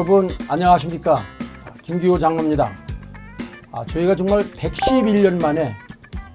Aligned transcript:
여러분 0.00 0.30
안녕하십니까 0.48 1.22
김기호 1.82 2.18
장로입니다. 2.18 2.74
아, 3.70 3.84
저희가 3.84 4.16
정말 4.16 4.40
111년 4.40 5.38
만에 5.38 5.76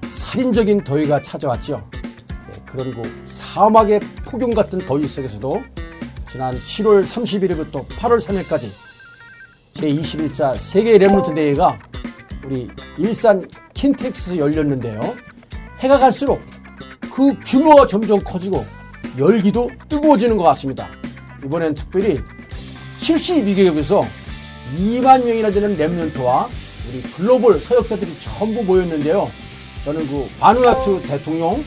살인적인 0.08 0.84
더위가 0.84 1.20
찾아왔죠. 1.24 1.84
네, 1.92 2.62
그런 2.64 2.94
그 2.94 3.26
사막의 3.26 4.02
폭염 4.24 4.54
같은 4.54 4.78
더위 4.78 5.08
속에서도 5.08 5.64
지난 6.30 6.54
7월 6.54 7.04
31일부터 7.08 7.88
8월 7.88 8.22
3일까지 8.22 8.70
제21자 9.74 10.56
세계 10.56 11.00
랩노트 11.00 11.34
대회가 11.34 11.76
우리 12.46 12.70
일산 13.00 13.50
킨텍스에서 13.74 14.38
열렸는데요. 14.38 15.00
해가 15.80 15.98
갈수록 15.98 16.40
그 17.12 17.36
규모가 17.44 17.88
점점 17.88 18.24
커지고 18.24 18.64
열기도 19.18 19.72
뜨거워지는 19.90 20.38
것 20.38 20.44
같습니다. 20.44 20.88
이번엔 21.44 21.74
특별히 21.74 22.22
72개국에서 23.06 24.04
2만 24.78 25.24
명이나 25.24 25.50
되는 25.52 25.78
remnant와 25.78 26.48
우리 26.90 27.02
글로벌 27.02 27.60
사역자들이 27.60 28.18
전부 28.18 28.64
모였는데요. 28.64 29.32
저는 29.84 30.08
그 30.08 30.28
바누아투 30.40 31.04
대통령 31.04 31.64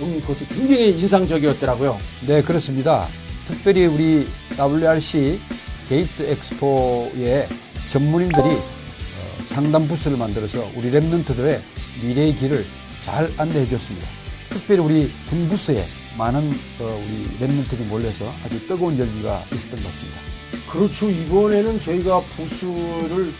음, 0.00 0.20
그것도 0.20 0.46
굉장히 0.46 0.90
인상적이었더라고요. 0.92 1.98
네, 2.26 2.42
그렇습니다. 2.42 3.06
특별히 3.48 3.86
우리 3.86 4.26
WRC 4.58 5.40
게이트 5.88 6.22
엑스포에 6.30 7.48
전문인들이 7.90 8.44
어, 8.44 9.44
상담 9.46 9.88
부스를 9.88 10.16
만들어서 10.16 10.68
우리 10.76 10.90
remnant들의 10.90 11.60
미래의 12.02 12.36
길을 12.36 12.64
잘 13.00 13.30
안내해 13.36 13.68
줬습니다. 13.68 14.06
특별히 14.50 14.80
우리 14.80 15.10
군 15.28 15.48
부스에 15.48 15.82
많은 16.16 16.48
어, 16.80 17.00
우리 17.02 17.46
랩런트들이 17.46 17.86
몰려서 17.86 18.32
아주 18.44 18.66
뜨거운 18.66 18.98
열기가 18.98 19.44
있었던 19.52 19.70
것 19.76 19.84
같습니다. 19.84 20.33
그렇죠. 20.74 21.08
이번에는 21.08 21.78
저희가 21.78 22.18
부스를 22.36 23.32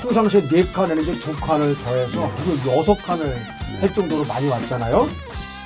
평상시에 0.00 0.48
네칸 0.50 0.88
했는데 0.88 1.12
두 1.18 1.36
칸을 1.36 1.76
더해서 1.76 2.32
그리고 2.36 2.72
여섯 2.72 2.94
칸을 2.94 3.36
할 3.80 3.92
정도로 3.92 4.24
많이 4.24 4.48
왔잖아요. 4.48 5.08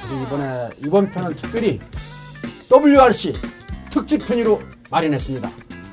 그래서 0.02 0.22
이번에 0.24 0.68
이번 0.84 1.10
편은 1.12 1.36
특별히 1.36 1.78
WRC 2.70 3.34
특집 3.90 4.26
편의로 4.26 4.60
마련했습니다. 4.90 5.48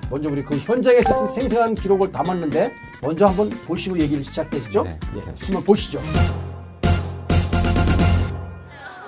먼저 0.10 0.30
우리 0.30 0.44
그 0.44 0.58
현장에서 0.58 1.28
생생한 1.28 1.76
기록을 1.76 2.12
담았는데 2.12 2.74
먼저 3.04 3.28
한번 3.28 3.52
보시고 3.52 4.00
얘기를 4.00 4.24
시작되시죠? 4.24 4.84
네. 4.84 5.00
예, 5.18 5.46
한번 5.46 5.64
보시죠. 5.64 6.02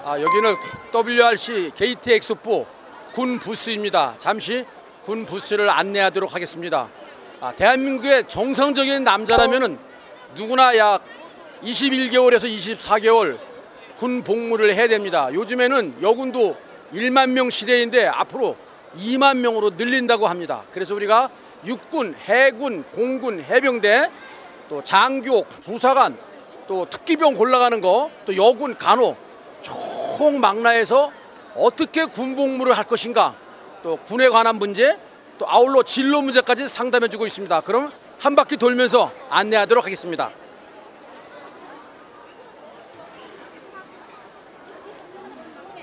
아, 0.03 0.21
여기는 0.21 0.55
WRC 0.93 1.71
게이트 1.73 2.11
엑스포 2.11 2.67
군 3.13 3.39
부스입니다. 3.39 4.13
잠시 4.19 4.65
군 5.05 5.27
부스를 5.27 5.69
안내하도록 5.69 6.33
하겠습니다. 6.33 6.89
아, 7.39 7.53
대한민국의 7.53 8.27
정상적인 8.27 9.03
남자라면은 9.03 9.77
누구나 10.35 10.75
약 10.77 11.03
21개월에서 11.61 12.51
24개월 12.51 13.37
군 13.97 14.23
복무를 14.23 14.73
해야 14.73 14.87
됩니다. 14.87 15.31
요즘에는 15.31 15.97
여군도 16.01 16.57
1만 16.91 17.29
명 17.29 17.51
시대인데 17.51 18.07
앞으로 18.07 18.57
2만 18.97 19.37
명으로 19.37 19.71
늘린다고 19.77 20.25
합니다. 20.25 20.63
그래서 20.71 20.95
우리가 20.95 21.29
육군, 21.65 22.15
해군, 22.25 22.83
공군, 22.91 23.43
해병대, 23.43 24.09
또 24.69 24.83
장교, 24.83 25.43
부사관, 25.43 26.17
또 26.67 26.87
특기병 26.89 27.35
골라가는 27.35 27.79
거, 27.79 28.09
또 28.25 28.35
여군, 28.35 28.75
간호 28.75 29.15
총 29.61 30.39
망라해서 30.39 31.11
어떻게 31.55 32.05
군 32.05 32.35
복무를 32.35 32.75
할 32.75 32.85
것인가, 32.85 33.35
또 33.85 33.97
군에 33.97 34.29
관한 34.29 34.55
문제, 34.55 34.97
또 35.37 35.47
아울러 35.47 35.83
진로 35.83 36.19
문제까지 36.19 36.67
상담해주고 36.67 37.27
있습니다. 37.27 37.61
그럼 37.61 37.91
한 38.19 38.35
바퀴 38.35 38.57
돌면서 38.57 39.11
안내하도록 39.29 39.85
하겠습니다. 39.85 40.31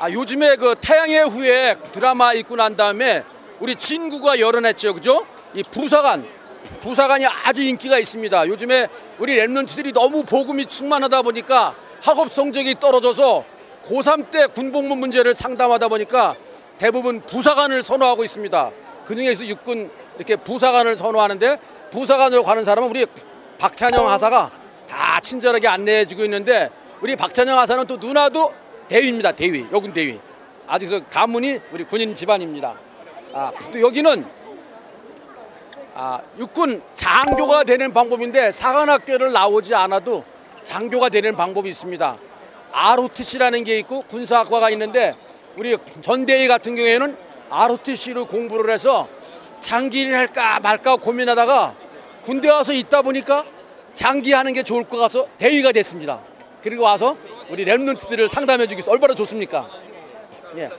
아, 0.01 0.11
요즘에 0.11 0.57
그 0.57 0.75
태양의 0.81 1.29
후예 1.29 1.77
드라마 1.93 2.33
있고 2.33 2.57
난 2.57 2.75
다음에 2.75 3.23
우리 3.61 3.77
진구가 3.77 4.41
열어냈죠, 4.41 4.95
그죠? 4.95 5.25
이 5.55 5.63
부사관, 5.63 6.27
부사관이 6.81 7.25
아주 7.25 7.63
인기가 7.63 8.01
있습니다. 8.01 8.49
요즘에 8.49 8.89
우리 9.21 9.37
랩런트들이 9.37 9.95
너무 9.95 10.25
복음이 10.25 10.67
충만하다 10.67 11.23
보니까 11.23 11.77
학업 12.03 12.33
성적이 12.33 12.81
떨어져서 12.81 13.45
고3 13.87 14.33
때 14.33 14.47
군복무 14.47 14.97
문제를 14.97 15.35
상담하다 15.35 15.87
보니까 15.87 16.35
대부분 16.83 17.21
부사관을 17.21 17.85
선호하고 17.85 18.25
있습니다. 18.25 18.73
그 19.05 19.15
중에서 19.15 19.47
육군 19.47 19.89
이렇게 20.17 20.35
부사관을 20.35 20.97
선호하는데 20.97 21.59
부사관으로 21.93 22.43
가는 22.43 22.65
사람은 22.65 22.91
우리 22.91 23.07
박찬영 23.57 24.09
하사가 24.09 24.51
다 24.89 25.21
친절하게 25.21 25.69
안내해주고 25.69 26.25
있는데 26.25 26.71
우리 27.01 27.15
박찬영 27.15 27.57
하사는 27.57 27.87
또 27.87 27.99
누나도 27.99 28.53
대위입니다. 28.89 29.31
대위, 29.31 29.65
여군 29.71 29.93
대위. 29.93 30.19
아직 30.67 30.89
그 30.89 31.03
가문이 31.09 31.61
우리 31.71 31.85
군인 31.85 32.17
집안입니다. 32.17 32.75
아, 33.33 33.53
또 33.73 33.81
여기는 33.81 34.27
아, 35.95 36.21
육군 36.37 36.83
장교가 36.95 37.63
되는 37.63 37.93
방법인데 37.93 38.51
사관학교를 38.51 39.31
나오지 39.31 39.73
않아도 39.77 40.25
장교가 40.65 41.11
되는 41.11 41.37
방법이 41.37 41.69
있습니다. 41.69 42.17
ROTC라는 42.73 43.63
게 43.63 43.79
있고 43.79 44.03
군사학과가 44.03 44.71
있는데 44.71 45.15
우리 45.57 45.77
전대위 46.01 46.49
같은 46.49 46.77
경우에는 46.77 47.17
ROTC로 47.51 48.27
공부를 48.27 48.73
해서 48.73 49.09
장기를 49.61 50.17
할까 50.17 50.59
말까 50.61 50.97
고민하다가 50.97 51.75
군대 52.23 52.49
와서 52.49 52.73
있다 52.73 53.03
보니까 53.03 53.45
장기 53.95 54.33
하는 54.33 54.53
게 54.53 54.63
좋을 54.63 54.85
것 54.85 54.97
같아서 54.97 55.27
대위가 55.39 55.73
됐습니다. 55.73 56.23
그리고 56.63 56.85
와서 56.85 57.17
우리 57.51 57.65
랩런트들을 57.65 58.29
상담해 58.29 58.67
주기 58.67 58.83
얼마나 58.89 59.15
좋습니까? 59.15 59.69
예. 60.57 60.71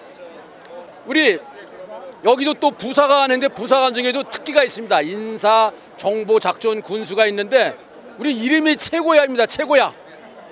우리 1.06 1.40
여기도 2.26 2.54
또 2.54 2.72
부사가 2.72 3.24
하는데 3.24 3.48
부사관 3.50 3.94
중에도 3.94 4.24
특기가 4.24 4.64
있습니다. 4.64 5.02
인사, 5.02 5.72
정보, 5.98 6.40
작전, 6.40 6.82
군수가 6.82 7.28
있는데 7.28 7.78
우리 8.18 8.34
이름이 8.34 8.78
최고야입니다. 8.78 9.46
최고야. 9.46 9.94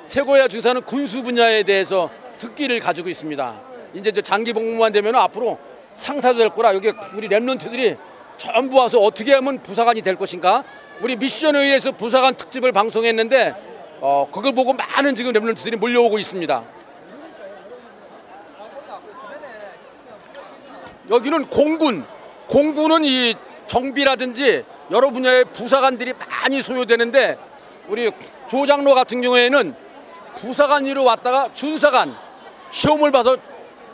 최고야 0.06 0.50
주사는 0.50 0.82
군수 0.82 1.24
분야에 1.24 1.64
대해서 1.64 2.10
특기를 2.38 2.80
가지고 2.80 3.08
있습니다. 3.08 3.71
이제 3.94 4.12
저 4.12 4.22
장기 4.22 4.54
복무만 4.54 4.92
되면 4.92 5.16
앞으로 5.16 5.58
상사도 5.94 6.40
될 6.40 6.50
거라 6.50 6.74
여기 6.74 6.92
우리 7.16 7.28
랩런트들이 7.28 7.98
전부 8.38 8.78
와서 8.78 9.00
어떻게 9.00 9.34
하면 9.34 9.62
부사관이 9.62 10.02
될 10.02 10.16
것인가 10.16 10.64
우리 11.02 11.16
미션에 11.16 11.60
의해서 11.60 11.92
부사관 11.92 12.36
특집을 12.36 12.72
방송했는데 12.72 13.56
어, 14.00 14.28
그걸 14.32 14.54
보고 14.54 14.74
많은 14.74 15.14
지금 15.14 15.32
랩런트들이 15.34 15.76
몰려오고 15.78 16.18
있습니다. 16.18 16.64
여기는 21.10 21.48
공군. 21.48 22.06
공군은 22.48 23.04
이 23.06 23.36
정비라든지 23.68 24.64
여러 24.92 25.10
분야의 25.10 25.46
부사관들이 25.46 26.14
많이 26.14 26.62
소요되는데 26.62 27.38
우리 27.88 28.12
조장로 28.50 28.94
같은 28.94 29.22
경우에는 29.22 29.76
부사관으로 30.36 31.04
왔다가 31.04 31.50
준사관 31.54 32.16
시험을 32.72 33.12
봐서 33.12 33.38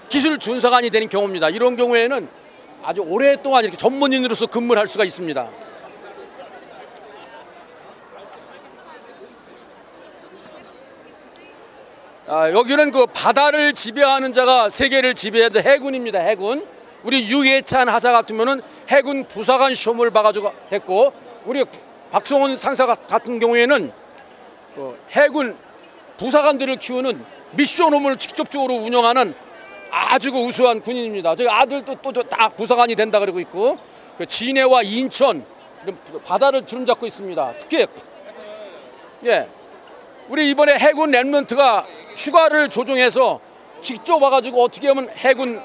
기술 0.09 0.37
준사관이 0.37 0.89
되는 0.89 1.09
경우입니다. 1.09 1.49
이런 1.49 1.75
경우에는 1.75 2.27
아주 2.83 3.01
오랫동안 3.01 3.63
이렇게 3.63 3.77
전문인으로서 3.77 4.47
근무를 4.47 4.79
할 4.79 4.87
수가 4.87 5.03
있습니다. 5.03 5.49
아, 12.29 12.51
여기는 12.51 12.91
그 12.91 13.05
바다를 13.05 13.73
지배하는 13.73 14.33
자가 14.33 14.69
세계를 14.69 15.15
지배하는 15.15 15.61
해군입니다. 15.61 16.19
해군. 16.19 16.67
우리 17.03 17.29
유예찬 17.29 17.87
하사 17.87 18.11
같으면은 18.11 18.61
해군 18.89 19.23
부사관 19.23 19.73
시험을 19.73 20.11
봐가지고 20.11 20.51
됐고 20.69 21.13
우리 21.45 21.63
박성원 22.11 22.57
상사 22.57 22.85
같은 22.85 23.39
경우에는 23.39 23.91
그 24.75 24.99
해군 25.11 25.55
부사관들을 26.17 26.75
키우는 26.77 27.23
미션홈을 27.51 28.17
직접적으로 28.17 28.73
운영하는 28.73 29.33
아주 29.89 30.31
그 30.31 30.39
우수한 30.39 30.81
군인입니다. 30.81 31.35
저희 31.35 31.47
아들도 31.47 31.95
또다 31.95 32.49
부사관이 32.49 32.95
된다 32.95 33.19
그러고 33.19 33.39
있고 33.39 33.77
그 34.17 34.25
진해와 34.25 34.83
인천 34.83 35.45
바다를 36.25 36.65
주름잡고 36.65 37.05
있습니다. 37.05 37.53
특히 37.61 37.85
예 39.25 39.49
우리 40.29 40.49
이번에 40.51 40.77
해군 40.77 41.11
랩런트가 41.11 41.85
휴가를 42.15 42.69
조정해서 42.69 43.39
직접 43.81 44.21
와가지고 44.21 44.63
어떻게 44.63 44.87
하면 44.87 45.09
해군 45.15 45.61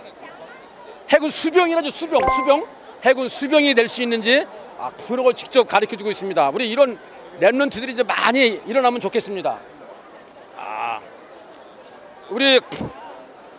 해군 1.11 1.31
수병이라죠 1.31 1.91
수병 1.91 2.21
수병 2.37 2.67
해군 3.05 3.29
수병이 3.29 3.75
될 3.75 3.89
수 3.89 4.03
있는지 4.03 4.45
아, 4.79 4.91
그런 5.07 5.25
걸 5.25 5.35
직접 5.35 5.67
가르쳐주고 5.67 6.11
있습니다. 6.11 6.51
우리 6.55 6.71
이런 6.71 6.99
랩런트들이 7.41 7.91
이제 7.91 8.03
많이 8.03 8.61
일어나면 8.67 9.01
좋겠습니다. 9.01 9.59
아, 10.59 11.01
우리 12.31 12.61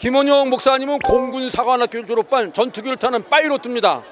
김원영 0.03 0.49
목사님은 0.49 0.99
공군 0.99 1.47
사관학교 1.47 2.05
졸업반 2.05 2.51
전투기를 2.51 2.97
타는 2.97 3.23
파이로트입니다. 3.29 4.03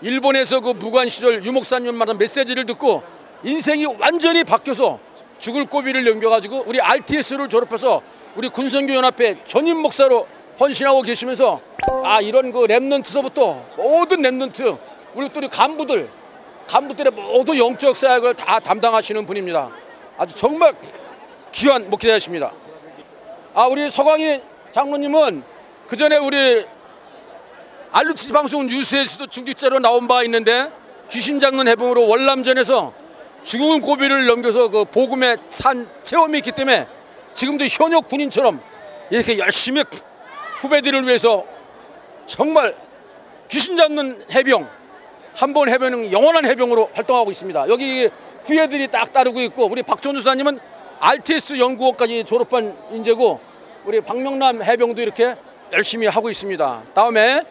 일본에서 0.00 0.60
그 0.60 0.68
무관 0.68 1.08
시절 1.08 1.44
유 1.44 1.50
목사님 1.50 1.92
만한 1.96 2.18
메시지를 2.18 2.66
듣고 2.66 3.02
인생이 3.42 3.84
완전히 3.98 4.44
바뀌어서 4.44 5.00
죽을 5.40 5.64
고비를 5.64 6.04
넘겨가지고 6.04 6.66
우리 6.68 6.80
RTS를 6.80 7.48
졸업해서 7.48 8.00
우리 8.36 8.48
군성교 8.48 8.94
연합회 8.94 9.42
전임 9.42 9.78
목사로 9.78 10.28
헌신하고 10.60 11.02
계시면서 11.02 11.60
아 12.04 12.20
이런 12.20 12.52
그 12.52 12.68
랩런트서부터 12.68 13.76
모든 13.76 14.22
랩런트 14.22 14.78
우리 15.14 15.28
또 15.30 15.40
우리 15.40 15.48
간부들 15.48 16.08
간부들의 16.68 17.10
모두 17.10 17.58
영적 17.58 17.96
사역을 17.96 18.34
다 18.34 18.60
담당하시는 18.60 19.26
분입니다. 19.26 19.68
아주 20.16 20.36
정말 20.36 20.76
귀한 21.50 21.90
목회자십니다. 21.90 22.52
아 23.52 23.66
우리 23.66 23.90
서광희 23.90 24.49
장로님은 24.72 25.42
그 25.86 25.96
전에 25.96 26.16
우리 26.16 26.64
알루티지 27.92 28.32
방송 28.32 28.66
뉴스에서도 28.66 29.26
중직자로 29.26 29.80
나온 29.80 30.06
바 30.06 30.22
있는데 30.24 30.70
귀신 31.10 31.40
잡는 31.40 31.66
해봉으로 31.68 32.06
월남전에서 32.06 32.92
죽은 33.42 33.80
고비를 33.80 34.26
넘겨서 34.26 34.68
그 34.68 34.84
복음의 34.84 35.38
산 35.48 35.88
체험이 36.04 36.38
있기 36.38 36.52
때문에 36.52 36.86
지금도 37.34 37.66
현역 37.66 38.06
군인처럼 38.08 38.60
이렇게 39.10 39.38
열심히 39.38 39.82
후배들을 40.60 41.04
위해서 41.06 41.44
정말 42.26 42.76
귀신 43.48 43.76
잡는 43.76 44.24
해병 44.32 44.68
한 45.34 45.52
번 45.52 45.68
해병은 45.68 46.12
영원한 46.12 46.44
해병으로 46.44 46.90
활동하고 46.92 47.30
있습니다. 47.30 47.68
여기 47.68 48.10
후예들이 48.44 48.88
딱 48.88 49.12
따르고 49.12 49.40
있고 49.42 49.66
우리 49.66 49.82
박전주사님은 49.82 50.60
RTS 51.00 51.58
연구원까지 51.58 52.24
졸업한 52.24 52.76
인재고 52.92 53.40
우리 53.84 54.00
박명남 54.00 54.62
해병도 54.62 55.00
이렇게 55.00 55.36
열심히 55.72 56.06
하고 56.06 56.28
있습니다. 56.28 56.82
다음에 56.92 57.44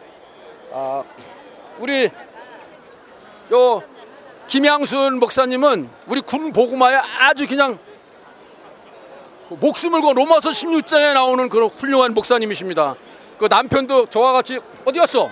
아, 0.71 1.03
우리 1.79 2.09
요 3.51 3.81
김양순 4.47 5.19
목사님은 5.19 5.89
우리 6.07 6.21
군 6.21 6.53
보고마에 6.53 6.95
아주 7.19 7.47
그냥 7.47 7.79
그 9.47 9.55
목숨을 9.55 10.01
건 10.01 10.15
로마서 10.15 10.51
16장에 10.51 11.13
나오는 11.13 11.49
그런 11.49 11.69
훌륭한 11.69 12.13
목사님이십니다. 12.13 12.95
그 13.39 13.47
남편도 13.49 14.07
저와 14.07 14.33
같이 14.33 14.59
어디 14.85 14.99
갔어? 14.99 15.31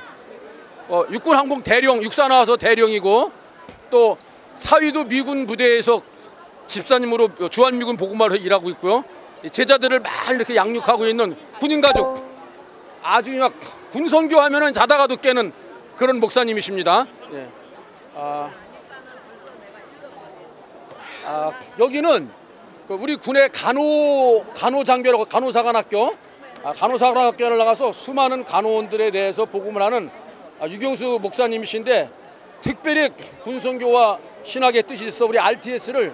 어, 0.88 1.04
육군 1.12 1.36
항공 1.36 1.62
대령 1.62 2.02
육사 2.02 2.28
나와서 2.28 2.58
대령이고 2.58 3.32
또 3.92 4.18
사위도 4.56 5.04
미군 5.04 5.46
부대에서 5.46 6.02
집사님으로 6.66 7.50
주한미군 7.50 7.98
보고마로 7.98 8.38
일하고 8.38 8.70
있고요. 8.72 9.04
제자들을 9.52 10.00
많이 10.00 10.36
이렇게 10.36 10.56
양육하고 10.56 11.06
있는 11.06 11.36
군인 11.60 11.82
가족 11.82 12.26
아주 13.02 13.32
막 13.32 13.54
군성교 13.92 14.40
하면은 14.40 14.74
자다가도 14.74 15.18
깨는 15.18 15.54
그런 15.96 16.20
목사님이십니다. 16.20 17.06
예. 17.34 17.48
아, 18.16 18.52
아, 21.26 21.52
여기는 21.80 22.30
그 22.88 22.94
우리 22.94 23.16
군의 23.16 23.50
간호 23.50 24.46
간호장교라고 24.56 25.26
간호사관학교 25.26 26.16
아, 26.64 26.74
간호사관학교를 26.74 27.58
나가서 27.58 27.92
수많은 27.92 28.44
간호원들에 28.46 29.12
대해서 29.12 29.46
복음을 29.46 29.82
하는 29.82 30.10
아, 30.60 30.68
유경수 30.68 31.20
목사님이신데 31.22 32.10
특별히 32.62 33.10
군성교와 33.44 34.20
신학의 34.44 34.84
뜻이 34.84 35.08
있어 35.08 35.26
우리 35.26 35.38
RTS를 35.38 36.14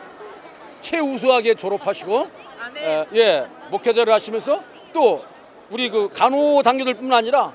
최우수하게 0.82 1.56
졸업하시고 1.56 2.43
에, 2.78 3.06
예 3.14 3.48
목회자를 3.70 4.14
하시면서 4.14 4.64
또 4.94 5.24
우리 5.70 5.90
그 5.90 6.10
간호 6.10 6.62
단교들뿐만 6.64 7.18
아니라 7.18 7.54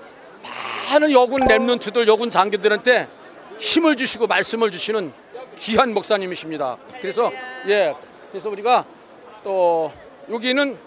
많은 0.90 1.12
여군 1.12 1.43
랩런트들 1.43 2.06
여군 2.06 2.31
장교들한테 2.31 3.08
힘을 3.58 3.96
주시고 3.96 4.26
말씀을 4.26 4.70
주시는 4.70 5.12
귀한 5.56 5.93
목사님이십니다. 5.93 6.76
그래서 7.00 7.31
예 7.69 7.94
그래서 8.31 8.50
우리가 8.50 8.84
또 9.43 9.93
여기는 10.31 10.78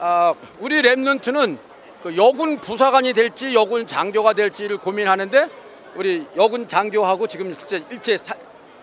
아 0.00 0.34
우리 0.58 0.82
랩런트는 0.82 1.58
그 2.02 2.16
여군 2.16 2.60
부사관이 2.60 3.14
될지 3.14 3.54
여군 3.54 3.86
장교가 3.86 4.34
될지를 4.34 4.76
고민하는데 4.76 5.48
우리 5.94 6.26
여군 6.36 6.66
장교하고 6.66 7.26
지금 7.26 7.50
일제, 7.50 7.82
일제 7.90 8.18
사, 8.18 8.34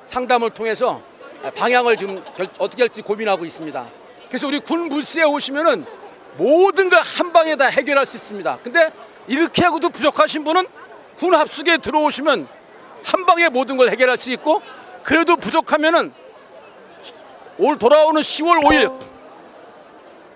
상담을 0.06 0.50
통해서 0.52 1.02
방향을 1.56 1.98
지금 1.98 2.24
결, 2.38 2.48
어떻게 2.60 2.84
할지 2.84 3.02
고민하고 3.02 3.46
있습니다. 3.46 3.86
그래서 4.28 4.48
우리 4.48 4.60
군 4.60 4.88
부스에 4.90 5.24
오시면은 5.24 5.86
모든 6.38 6.90
걸 6.90 7.02
한 7.02 7.34
방에 7.34 7.56
다 7.56 7.66
해결할 7.66 8.06
수 8.06 8.16
있습니다. 8.16 8.60
근데 8.64 8.92
이렇게 9.28 9.64
하고도 9.64 9.90
부족하신 9.90 10.44
분은 10.44 10.66
군 11.18 11.36
합숙에 11.36 11.78
들어오시면 11.78 12.48
한 13.04 13.26
방에 13.26 13.50
모든 13.50 13.76
걸 13.78 13.90
해결할 13.90 14.18
수 14.18 14.32
있고 14.32 14.62
그래도 15.04 15.36
부족하면은 15.36 16.14
올 17.58 17.78
돌아오는 17.78 18.22
10월 18.22 18.64
5일 18.64 19.00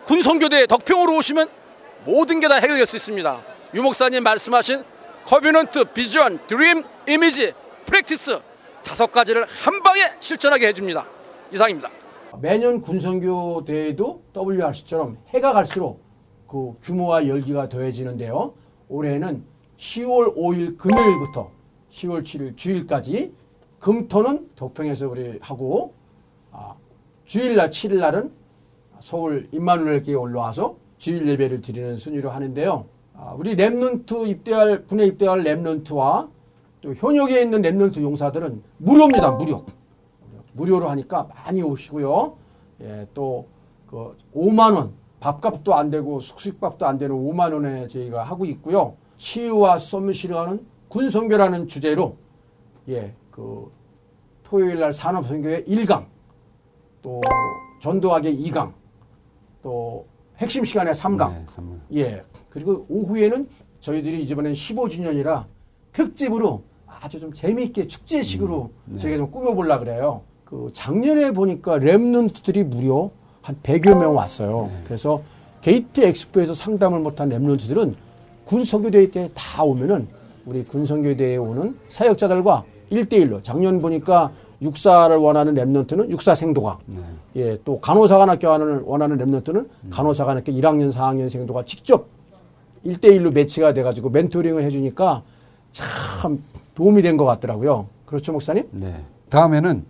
군 0.06 0.22
선교대회 0.22 0.68
덕평으로 0.68 1.16
오시면 1.16 1.48
모든 2.06 2.40
게 2.40 2.48
다 2.48 2.56
해결될 2.56 2.86
수 2.86 2.96
있습니다. 2.98 3.42
유 3.74 3.82
목사님 3.82 4.22
말씀하신 4.24 4.84
covenant, 5.26 5.86
비전, 5.86 6.40
dream, 6.46 6.84
이미지, 7.08 7.52
practice 7.88 8.40
다섯 8.84 9.12
가지를 9.12 9.44
한 9.46 9.82
방에 9.82 10.02
실천하게 10.20 10.68
해줍니다. 10.68 11.04
이상입니다. 11.52 11.90
매년 12.40 12.80
군선교 12.80 13.66
대회도 13.66 14.22
WRC처럼 14.36 15.18
해가 15.30 15.52
갈수록 15.54 16.04
그 16.48 16.74
규모와 16.80 17.28
열기가 17.28 17.70
더해지는데요. 17.70 18.54
올해는 18.88 19.44
10월 19.78 20.36
5일 20.36 20.78
금요일부터 20.78 21.50
10월 21.90 22.22
7일 22.22 22.56
주일까지 22.56 23.34
금토는 23.80 24.52
덕평에서 24.56 25.10
우리 25.10 25.40
하고 25.42 25.96
아, 26.52 26.76
주일날 27.26 27.72
7일날은 27.72 28.32
서울 29.00 29.50
임마누엘교에 29.52 30.14
올라와서 30.14 30.78
주일 31.00 31.28
예배를 31.28 31.62
드리는 31.62 31.98
순위로 31.98 32.30
하는데요. 32.30 32.86
아, 33.18 33.34
우리 33.38 33.56
랩런트 33.56 34.28
입대할 34.28 34.86
군에 34.86 35.06
입대할 35.06 35.44
랩런트와 35.44 36.30
또 36.82 36.94
현역에 36.94 37.42
있는 37.42 37.62
랩런트 37.62 38.02
용사들은 38.02 38.62
무료입니다. 38.78 39.32
무료. 39.32 39.66
무료로 40.54 40.88
하니까 40.90 41.28
많이 41.34 41.62
오시고요. 41.62 42.38
예, 42.82 43.08
또그 43.14 44.18
5만 44.36 44.76
원 44.76 44.94
밥값도 45.20 45.74
안 45.74 45.90
되고 45.90 46.20
숙식밥도 46.20 46.86
안 46.86 46.98
되는 46.98 47.16
5만 47.16 47.54
원에 47.54 47.88
저희가 47.88 48.24
하고 48.24 48.46
있고요. 48.46 48.96
치유와 49.18 49.78
썸밋이라 49.78 50.42
하는 50.42 50.66
군선교라는 50.90 51.68
주제로 51.68 52.18
예, 52.90 53.14
그 53.32 53.72
토요일 54.44 54.80
날 54.80 54.94
산업선교의 54.94 55.66
1강 55.66 56.06
또 57.02 57.22
전도학의 57.82 58.38
2강 58.46 58.72
또 59.62 60.06
핵심 60.38 60.64
시간에 60.64 60.92
3강 60.92 61.32
네, 61.90 62.02
예, 62.02 62.22
그리고 62.50 62.86
오후에는 62.90 63.48
저희들이 63.80 64.24
이번엔 64.24 64.54
15주년이라 64.54 65.46
특집으로 65.94 66.64
아주 66.88 67.20
좀 67.20 67.32
재미있게 67.34 67.88
축제식으로 67.88 68.72
음, 68.88 68.94
네. 68.94 68.98
저희가 69.00 69.18
좀 69.18 69.32
꾸며보려 69.32 69.80
그래요. 69.80 70.22
그 70.44 70.70
작년에 70.74 71.32
보니까 71.32 71.78
Remnant들이 71.80 72.64
무려 72.66 73.12
한 73.42 73.56
100여 73.64 73.98
명 74.00 74.16
왔어요. 74.16 74.70
네. 74.72 74.82
그래서 74.86 75.22
게이트 75.62 76.02
엑스포에서 76.02 76.54
상담을 76.54 77.00
못한 77.00 77.30
랩런트들은 77.30 77.96
군선교대회 78.46 79.12
때 79.12 79.30
다 79.34 79.64
오면은 79.64 80.08
우리 80.46 80.64
군선교대회에 80.66 81.38
오는 81.38 81.78
사역자들과 81.90 82.64
1대1로 82.92 83.44
작년 83.44 83.80
보니까 83.82 84.32
육사를 84.62 85.16
원하는 85.18 85.54
Remnant는 85.56 86.10
육사 86.10 86.34
생도가 86.36 86.80
네. 86.86 87.00
예, 87.36 87.60
또 87.66 87.80
간호사관학교 87.80 88.48
하는 88.50 88.82
원하는 88.86 89.18
Remnant는 89.18 89.56
음. 89.56 89.90
간호사관학교 89.90 90.52
1학년 90.52 90.92
4학년 90.92 91.30
생도가 91.30 91.66
직접 91.66 92.08
1대1로 92.86 93.34
매치가 93.34 93.74
돼가지고 93.74 94.10
멘토링을 94.10 94.64
해주니까 94.64 95.24
참 95.72 96.44
도움이 96.76 97.02
된 97.02 97.18
것 97.18 97.26
같더라고요. 97.26 97.88
그렇죠, 98.06 98.32
목사님? 98.32 98.68
네. 98.72 99.04
다음에는 99.30 99.86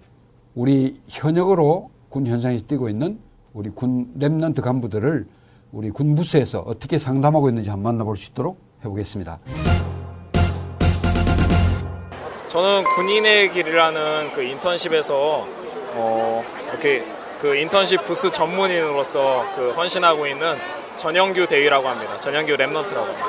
우리 0.55 0.99
현역으로 1.07 1.89
군 2.09 2.25
현장에서 2.27 2.65
뛰고 2.67 2.89
있는 2.89 3.19
우리 3.53 3.69
군 3.69 4.07
Remnant 4.17 4.61
간부들을 4.61 5.27
우리 5.73 5.89
군부스에서 5.89 6.61
어떻게 6.61 6.97
상담하고 6.97 7.49
있는지 7.49 7.69
한번 7.69 7.95
만나볼 7.95 8.15
수 8.17 8.31
있도록 8.31 8.57
해보겠습니다. 8.85 9.39
저는 12.55 12.85
군인의 12.85 13.51
길이라는 13.51 14.31
그 14.33 14.41
인턴십에서 14.41 15.45
어 15.95 16.45
이렇게 16.69 17.03
그 17.41 17.53
인턴십 17.53 18.05
부스 18.05 18.31
전문인으로서 18.31 19.45
그 19.57 19.71
헌신하고 19.71 20.25
있는 20.25 20.55
전영규 20.95 21.47
대위라고 21.47 21.89
합니다. 21.89 22.17
전영규 22.17 22.53
랩런트라고 22.53 23.07
합니다. 23.07 23.25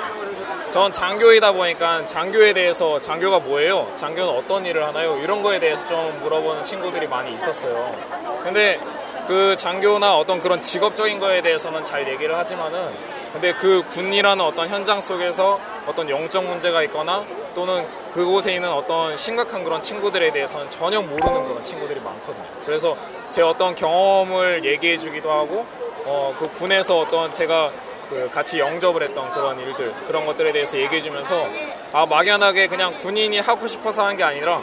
전 0.70 0.92
장교이다 0.92 1.50
보니까 1.50 2.06
장교에 2.06 2.52
대해서 2.52 3.00
장교가 3.00 3.40
뭐예요? 3.40 3.90
장교는 3.96 4.32
어떤 4.32 4.64
일을 4.64 4.86
하나요? 4.86 5.18
이런 5.18 5.42
거에 5.42 5.58
대해서 5.58 5.84
좀 5.88 6.20
물어보는 6.22 6.62
친구들이 6.62 7.08
많이 7.08 7.34
있었어요. 7.34 7.96
근데 8.44 8.78
그 9.26 9.56
장교나 9.56 10.18
어떤 10.18 10.40
그런 10.40 10.60
직업적인 10.60 11.18
거에 11.18 11.42
대해서는 11.42 11.84
잘 11.84 12.06
얘기를 12.06 12.32
하지만은 12.36 12.92
근데 13.32 13.52
그 13.54 13.82
군이라는 13.88 14.44
어떤 14.44 14.68
현장 14.68 15.00
속에서 15.00 15.58
어떤 15.84 16.08
영적 16.08 16.44
문제가 16.44 16.84
있거나 16.84 17.24
또는 17.56 17.86
그곳에 18.12 18.52
있는 18.52 18.70
어떤 18.70 19.16
심각한 19.16 19.64
그런 19.64 19.80
친구들에 19.80 20.30
대해서는 20.30 20.68
전혀 20.68 21.00
모르는 21.00 21.48
그런 21.48 21.64
친구들이 21.64 22.00
많거든요. 22.00 22.44
그래서 22.66 22.94
제 23.30 23.40
어떤 23.40 23.74
경험을 23.74 24.62
얘기해 24.62 24.98
주기도 24.98 25.32
하고 25.32 25.64
어, 26.04 26.36
그 26.38 26.48
군에서 26.50 26.98
어떤 26.98 27.32
제가 27.32 27.72
그 28.10 28.30
같이 28.30 28.58
영접을 28.58 29.02
했던 29.02 29.30
그런 29.30 29.58
일들 29.58 29.92
그런 30.06 30.26
것들에 30.26 30.52
대해서 30.52 30.78
얘기해 30.78 31.00
주면서 31.00 31.46
아 31.92 32.04
막연하게 32.04 32.66
그냥 32.66 32.92
군인이 33.00 33.38
하고 33.40 33.66
싶어서 33.66 34.04
하는 34.04 34.18
게 34.18 34.22
아니라 34.22 34.60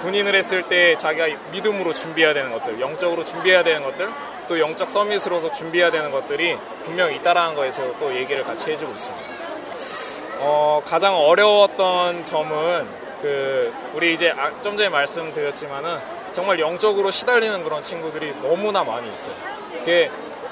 군인을 0.00 0.34
했을 0.34 0.64
때 0.64 0.96
자기가 0.96 1.28
믿음으로 1.52 1.92
준비해야 1.92 2.34
되는 2.34 2.50
것들 2.50 2.80
영적으로 2.80 3.24
준비해야 3.24 3.62
되는 3.62 3.84
것들 3.84 4.10
또 4.48 4.58
영적 4.58 4.90
서밋으로서 4.90 5.52
준비해야 5.52 5.92
되는 5.92 6.10
것들이 6.10 6.58
분명히 6.84 7.14
있다라는 7.16 7.54
거에서 7.54 7.96
또 8.00 8.12
얘기를 8.12 8.42
같이 8.42 8.72
해주고 8.72 8.90
있습니다. 8.90 9.43
어, 10.38 10.82
가장 10.84 11.14
어려웠던 11.16 12.24
점은 12.24 12.86
그 13.20 13.72
우리 13.94 14.12
이제 14.12 14.30
아, 14.36 14.50
좀 14.60 14.76
전에 14.76 14.88
말씀드렸지만은 14.88 15.98
정말 16.32 16.58
영적으로 16.58 17.10
시달리는 17.10 17.62
그런 17.62 17.82
친구들이 17.82 18.34
너무나 18.42 18.82
많이 18.82 19.10
있어요. 19.12 19.34
그게 19.78 20.10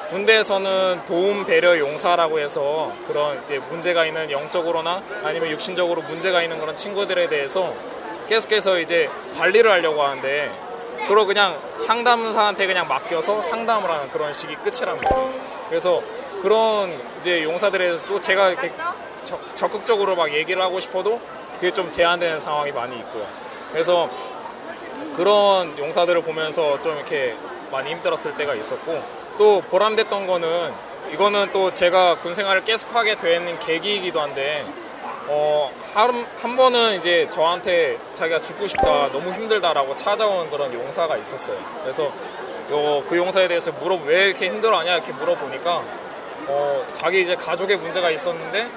군대에서는 0.08 1.02
도움 1.06 1.44
배려 1.44 1.78
용사라고 1.78 2.38
해서 2.38 2.92
그런 3.06 3.42
이제 3.44 3.58
문제가 3.70 4.04
있는 4.04 4.30
영적으로나 4.30 5.02
아니면 5.24 5.50
육신적으로 5.50 6.02
문제가 6.02 6.42
있는 6.42 6.60
그런 6.60 6.76
친구들에 6.76 7.28
대해서 7.28 7.74
계속해서 8.28 8.78
이제 8.78 9.10
관리를 9.36 9.70
하려고 9.70 10.02
하는데 10.02 10.50
그걸 11.08 11.26
그냥 11.26 11.58
상담사한테 11.84 12.66
그냥 12.66 12.86
맡겨서 12.86 13.42
상담을 13.42 13.90
하는 13.90 14.08
그런 14.10 14.32
식이 14.32 14.56
말이에요. 14.64 15.34
그래서 15.68 16.02
그런 16.42 16.98
이제 17.18 17.42
용사들에 17.42 17.86
대해서 17.86 18.06
또 18.06 18.20
제가 18.20 18.50
이렇게 18.50 18.70
적, 19.24 19.56
적극적으로 19.56 20.16
막 20.16 20.32
얘기를 20.32 20.60
하고 20.62 20.80
싶어도 20.80 21.20
그게 21.54 21.72
좀 21.72 21.90
제한되는 21.90 22.38
상황이 22.38 22.72
많이 22.72 22.96
있고요. 22.96 23.26
그래서 23.70 24.08
그런 25.16 25.76
용사들을 25.78 26.22
보면서 26.22 26.80
좀 26.82 26.96
이렇게 26.96 27.36
많이 27.70 27.90
힘들었을 27.90 28.36
때가 28.36 28.54
있었고 28.54 29.02
또 29.38 29.60
보람됐던 29.62 30.26
거는 30.26 30.72
이거는 31.12 31.50
또 31.52 31.72
제가 31.74 32.16
군 32.20 32.34
생활을 32.34 32.64
계속하게 32.64 33.16
되는 33.16 33.58
계기이기도 33.58 34.20
한데 34.20 34.64
어, 35.28 35.70
한, 35.94 36.26
한 36.40 36.56
번은 36.56 36.96
이제 36.96 37.28
저한테 37.30 37.98
자기가 38.14 38.40
죽고 38.40 38.66
싶다, 38.66 39.08
너무 39.12 39.32
힘들다라고 39.32 39.94
찾아온 39.94 40.50
그런 40.50 40.72
용사가 40.74 41.16
있었어요. 41.16 41.56
그래서 41.82 42.04
요, 42.70 43.04
그 43.08 43.16
용사에 43.16 43.48
대해서 43.48 43.70
물어 43.72 43.98
왜 44.04 44.28
이렇게 44.28 44.46
힘들어하냐 44.46 44.94
이렇게 44.94 45.12
물어보니까 45.12 45.82
어, 46.48 46.86
자기 46.92 47.22
이제 47.22 47.36
가족의 47.36 47.76
문제가 47.76 48.10
있었는데 48.10 48.70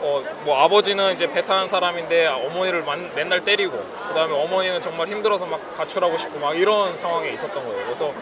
어, 0.00 0.22
뭐 0.44 0.58
아버지는 0.58 1.12
이제 1.14 1.30
배 1.32 1.44
타는 1.44 1.66
사람인데 1.66 2.26
어머니를 2.26 2.82
만, 2.82 3.10
맨날 3.14 3.44
때리고 3.44 3.78
그다음에 4.08 4.34
어머니는 4.34 4.80
정말 4.80 5.08
힘들어서 5.08 5.46
막 5.46 5.60
가출하고 5.76 6.16
싶고 6.16 6.38
막 6.38 6.56
이런 6.56 6.96
상황에 6.96 7.30
있었던 7.30 7.62
거예요. 7.62 7.84
그래서 7.84 8.12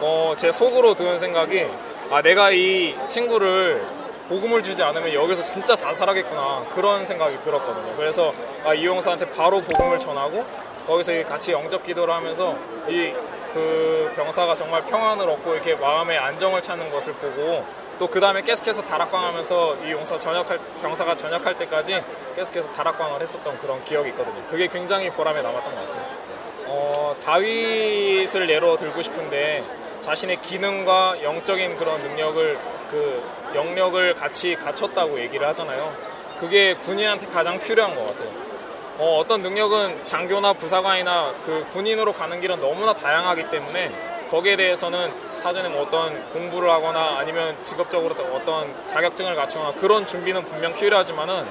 어, 0.00 0.34
제 0.36 0.50
속으로 0.50 0.94
드는 0.94 1.18
생각이 1.18 1.66
아 2.10 2.22
내가 2.22 2.50
이 2.50 2.94
친구를 3.08 3.84
복음을 4.28 4.62
주지 4.62 4.82
않으면 4.82 5.12
여기서 5.12 5.42
진짜 5.42 5.74
자살하겠구나 5.74 6.66
그런 6.74 7.04
생각이 7.04 7.40
들었거든요. 7.40 7.94
그래서 7.96 8.32
아, 8.64 8.72
이 8.72 8.86
용사한테 8.86 9.30
바로 9.32 9.60
복음을 9.60 9.98
전하고 9.98 10.44
거기서 10.86 11.24
같이 11.26 11.52
영접 11.52 11.84
기도를 11.84 12.14
하면서 12.14 12.56
이 12.88 13.12
그 13.52 14.10
병사가 14.16 14.54
정말 14.54 14.82
평안을 14.82 15.28
얻고 15.28 15.54
이렇게 15.54 15.74
마음의 15.74 16.16
안정을 16.18 16.60
찾는 16.60 16.90
것을 16.90 17.12
보고 17.14 17.64
또 17.98 18.08
그 18.08 18.20
다음에 18.20 18.42
계속해서 18.42 18.82
다락방하면서 18.82 19.76
이 19.86 19.92
용사 19.92 20.18
전역할 20.18 20.58
병사가 20.82 21.16
전역할 21.16 21.56
때까지 21.58 22.02
계속해서 22.36 22.70
다락방을 22.72 23.20
했었던 23.20 23.58
그런 23.58 23.84
기억이 23.84 24.10
있거든요. 24.10 24.42
그게 24.50 24.66
굉장히 24.66 25.10
보람에 25.10 25.40
남았던 25.42 25.74
것 25.74 25.80
같아요. 25.80 26.04
어, 26.66 27.16
다윗을 27.24 28.48
예로 28.48 28.76
들고 28.76 29.02
싶은데 29.02 29.64
자신의 30.00 30.40
기능과 30.40 31.22
영적인 31.22 31.76
그런 31.76 32.02
능력을 32.02 32.58
그 32.90 33.22
영역을 33.54 34.14
같이 34.14 34.54
갖췄다고 34.56 35.18
얘기를 35.20 35.46
하잖아요. 35.48 35.92
그게 36.38 36.74
군인한테 36.74 37.26
가장 37.28 37.58
필요한 37.58 37.94
것 37.94 38.06
같아요. 38.06 38.30
어, 38.98 39.24
떤 39.26 39.42
능력은 39.42 40.04
장교나 40.04 40.52
부사관이나 40.54 41.32
그 41.44 41.64
군인으로 41.70 42.12
가는 42.12 42.40
길은 42.40 42.60
너무나 42.60 42.92
다양하기 42.92 43.50
때문에 43.50 43.90
거기에 44.30 44.56
대해서는 44.56 45.12
사전에 45.42 45.68
뭐 45.68 45.82
어떤 45.82 46.22
공부를 46.30 46.70
하거나 46.70 47.18
아니면 47.18 47.56
직업적으로 47.64 48.14
어떤 48.32 48.72
자격증을 48.86 49.34
갖추거나 49.34 49.72
그런 49.72 50.06
준비는 50.06 50.44
분명 50.44 50.72
필요하지만은 50.72 51.44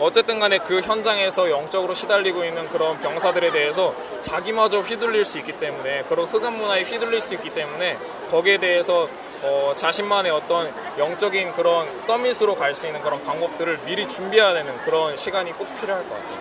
어쨌든 0.00 0.40
간에 0.40 0.56
그 0.58 0.80
현장에서 0.80 1.50
영적으로 1.50 1.92
시달리고 1.92 2.42
있는 2.42 2.66
그런 2.70 2.98
병사들에 3.00 3.52
대해서 3.52 3.94
자기마저 4.22 4.80
휘둘릴 4.80 5.26
수 5.26 5.38
있기 5.38 5.52
때문에 5.60 6.04
그런 6.08 6.24
흑암 6.24 6.56
문화에 6.56 6.84
휘둘릴 6.84 7.20
수 7.20 7.34
있기 7.34 7.50
때문에 7.50 7.98
거기에 8.30 8.56
대해서 8.56 9.06
어, 9.42 9.72
자신만의 9.76 10.32
어떤 10.32 10.72
영적인 10.96 11.52
그런 11.52 12.00
서밋으로 12.00 12.54
갈 12.54 12.74
수 12.74 12.86
있는 12.86 13.02
그런 13.02 13.22
방법들을 13.24 13.80
미리 13.84 14.08
준비해야 14.08 14.54
되는 14.54 14.74
그런 14.82 15.16
시간이 15.16 15.52
꼭 15.52 15.68
필요할 15.78 16.08
것 16.08 16.14
같아요. 16.14 16.38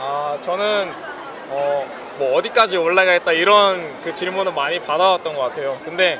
아, 0.00 0.38
저는 0.40 0.92
어, 1.50 2.07
뭐 2.18 2.36
어디까지 2.36 2.76
올라가겠다 2.76 3.32
이런 3.32 4.02
그 4.02 4.12
질문을 4.12 4.52
많이 4.52 4.80
받아왔던 4.80 5.34
것 5.34 5.40
같아요. 5.40 5.78
근데 5.84 6.18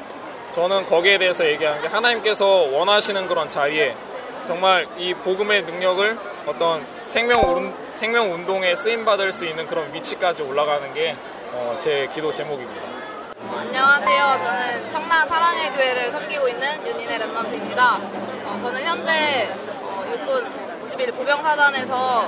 저는 0.53 0.87
거기에 0.87 1.19
대해서 1.19 1.45
얘기하는 1.45 1.83
게 1.83 1.89
하나님께서 1.89 2.47
원하시는 2.47 3.27
그런 3.27 3.49
자리에 3.49 3.95
정말 4.45 4.87
이 4.97 5.13
복음의 5.13 5.63
능력을 5.63 6.17
어떤 6.47 6.87
생명, 7.05 7.41
운, 7.41 7.75
생명 7.93 8.33
운동에 8.33 8.75
쓰임 8.75 9.05
받을 9.05 9.33
수 9.33 9.45
있는 9.45 9.67
그런 9.67 9.93
위치까지 9.93 10.43
올라가는 10.43 10.95
게제 10.95 11.17
어, 11.53 11.77
기도 12.15 12.31
제목입니다. 12.31 12.83
어, 13.41 13.59
안녕하세요. 13.61 14.39
저는 14.39 14.89
청란 14.89 15.29
사랑의 15.29 15.73
교회를 15.73 16.11
섬기고 16.13 16.49
있는 16.49 16.87
윤인의 16.87 17.19
랩런트입니다. 17.19 17.81
어, 18.47 18.59
저는 18.61 18.83
현재 18.85 19.51
어, 19.83 20.05
육군 20.13 20.47
51 20.85 21.13
보병사단에서 21.13 22.27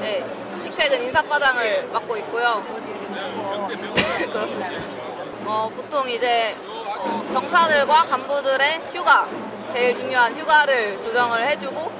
네, 0.00 0.24
직책은 0.62 1.02
인사과장을 1.02 1.88
맡고 1.92 2.16
있고요. 2.18 2.64
그렇습니다. 4.32 4.70
어, 5.46 5.70
보통 5.74 6.08
이제 6.08 6.54
어, 6.98 7.24
병사들과 7.32 8.04
간부들의 8.04 8.82
휴가, 8.92 9.26
제일 9.68 9.94
중요한 9.94 10.34
휴가를 10.34 11.00
조정을 11.00 11.44
해주고 11.46 11.90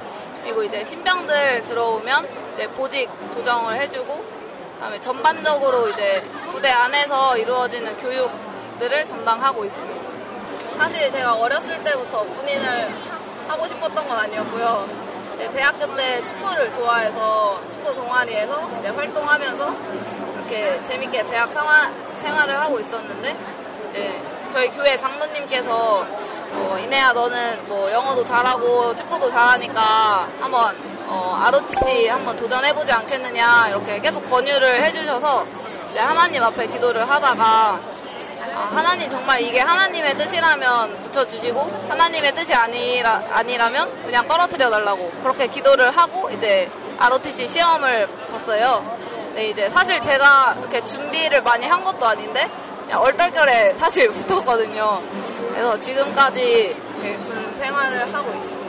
그리고 0.43 0.63
이제 0.63 0.83
신병들 0.83 1.63
들어오면 1.63 2.27
이제 2.53 2.67
보직 2.69 3.09
조정을 3.33 3.75
해주고 3.77 4.23
그다음에 4.75 4.99
전반적으로 4.99 5.89
이제 5.89 6.21
부대 6.49 6.69
안에서 6.69 7.37
이루어지는 7.37 7.97
교육들을 7.97 9.05
담당하고 9.05 9.63
있습니다. 9.65 10.11
사실 10.77 11.11
제가 11.11 11.35
어렸을 11.35 11.83
때부터 11.83 12.23
군인을 12.23 12.89
하고 13.47 13.67
싶었던 13.67 14.07
건 14.07 14.17
아니었고요. 14.17 15.00
대학교 15.49 15.95
때 15.95 16.23
축구를 16.23 16.71
좋아해서 16.71 17.61
축구 17.69 17.93
동아리에서 17.95 18.69
이제 18.79 18.89
활동하면서 18.89 19.75
이렇게 20.35 20.83
재밌게 20.83 21.23
대학 21.23 21.49
생활을 22.21 22.59
하고 22.59 22.79
있었는데 22.79 23.35
이제 23.89 24.21
저희 24.49 24.69
교회 24.69 24.97
장로님께서 24.97 26.05
어, 26.53 26.77
이내야 26.83 27.13
너는 27.13 27.65
뭐 27.67 27.89
영어도 27.91 28.23
잘하고 28.23 28.95
축구도 28.95 29.29
잘하니까 29.29 30.29
한번 30.39 30.75
어, 31.07 31.41
ROTC 31.45 32.07
한번 32.07 32.35
도전해보지 32.35 32.91
않겠느냐? 32.91 33.67
이렇게 33.69 33.99
계속 33.99 34.29
권유를 34.29 34.81
해주셔서 34.81 35.45
이제 35.91 35.99
하나님 35.99 36.43
앞에 36.43 36.67
기도를 36.67 37.09
하다가 37.09 37.79
아, 38.55 38.69
하나님 38.75 39.09
정말 39.09 39.41
이게 39.41 39.59
하나님의 39.59 40.17
뜻이라면 40.17 41.01
붙여주시고 41.01 41.87
하나님의 41.89 42.33
뜻이 42.33 42.53
아니라, 42.53 43.23
아니라면 43.31 44.03
그냥 44.03 44.27
떨어뜨려 44.27 44.69
달라고 44.69 45.11
그렇게 45.21 45.47
기도를 45.47 45.91
하고 45.91 46.29
이제 46.31 46.69
ROTC 46.99 47.47
시험을 47.47 48.07
봤어요. 48.31 48.97
네, 49.33 49.49
이제 49.49 49.69
사실 49.69 50.01
제가 50.01 50.55
이렇게 50.59 50.81
준비를 50.81 51.41
많이 51.41 51.65
한 51.65 51.83
것도 51.83 52.05
아닌데 52.05 52.49
얼떨결에 52.91 53.75
사실 53.79 54.09
붙었거든요. 54.11 55.01
그래서 55.49 55.79
지금까지 55.79 56.75
군 57.01 57.55
생활을 57.57 58.13
하고 58.13 58.31
있습니다. 58.33 58.61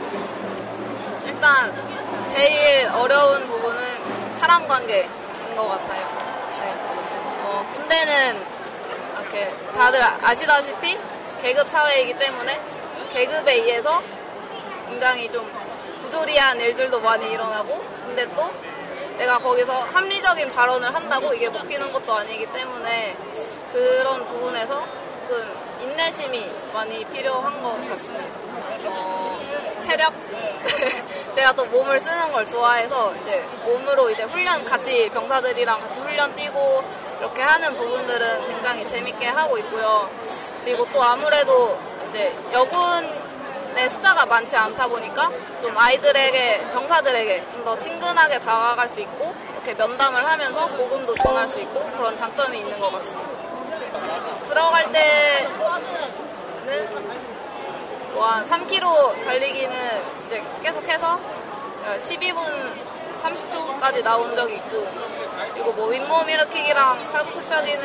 일단 1.25 2.27
제일 2.29 2.87
어려운 2.89 3.45
부분은 3.47 3.81
사람 4.35 4.67
관계인 4.67 5.07
것 5.55 5.67
같아요. 5.67 6.07
네. 6.61 6.73
어, 7.43 7.65
군대는 7.73 8.52
이렇게 9.33 9.51
다들 9.73 9.99
아시다시피 10.01 10.97
계급 11.41 11.67
사회이기 11.67 12.13
때문에 12.17 12.61
계급에 13.11 13.55
의해서 13.55 14.01
굉장히 14.87 15.29
좀 15.29 15.51
부조리한 15.99 16.59
일들도 16.59 17.01
많이 17.01 17.31
일어나고 17.31 17.83
근데 18.05 18.27
또 18.35 18.51
내가 19.17 19.39
거기서 19.39 19.73
합리적인 19.73 20.53
발언을 20.53 20.93
한다고 20.93 21.33
이게 21.33 21.49
먹히는 21.49 21.91
것도 21.91 22.13
아니기 22.13 22.45
때문에 22.51 23.17
그런 23.71 24.23
부분에서 24.25 24.85
조금 25.13 25.63
인내심이 25.81 26.51
많이 26.71 27.03
필요한 27.05 27.61
것 27.61 27.89
같습니다. 27.89 28.35
어, 28.85 29.39
체력? 29.83 30.13
제가 31.35 31.51
또 31.53 31.65
몸을 31.65 31.99
쓰는 31.99 32.31
걸 32.31 32.45
좋아해서 32.45 33.13
이제 33.21 33.45
몸으로 33.65 34.09
이제 34.09 34.23
훈련 34.23 34.63
같이 34.65 35.09
병사들이랑 35.09 35.79
같이 35.79 35.99
훈련 35.99 36.33
뛰고 36.35 36.83
이렇게 37.19 37.41
하는 37.41 37.75
부분들은 37.75 38.47
굉장히 38.47 38.85
재밌게 38.87 39.27
하고 39.27 39.57
있고요. 39.57 40.09
그리고 40.63 40.85
또 40.93 41.03
아무래도 41.03 41.77
이제 42.09 42.33
여군의 42.53 43.89
숫자가 43.89 44.25
많지 44.25 44.55
않다 44.55 44.87
보니까 44.87 45.29
좀 45.61 45.77
아이들에게 45.77 46.67
병사들에게 46.73 47.49
좀 47.49 47.63
더 47.63 47.79
친근하게 47.79 48.39
다가갈 48.39 48.89
수 48.89 48.99
있고 48.99 49.33
이렇게 49.53 49.73
면담을 49.73 50.25
하면서 50.25 50.67
복음도 50.67 51.15
전할 51.15 51.47
수 51.47 51.59
있고 51.61 51.89
그런 51.97 52.15
장점이 52.17 52.59
있는 52.59 52.77
것 52.77 52.91
같습니다. 52.91 53.29
들어갈 54.49 54.91
때는 54.91 55.49
뭐 58.13 58.25
한 58.25 58.45
3km 58.45 59.23
달리기는 59.23 59.75
이제 60.25 60.43
계속해서 60.61 61.19
12분 61.97 62.37
30초까지 63.21 64.03
나온 64.03 64.35
적이 64.35 64.55
있고 64.55 64.87
그리고 65.53 65.73
뭐 65.73 65.87
윗몸 65.89 66.29
일으키기랑 66.29 67.11
팔굽혀펴기는 67.11 67.83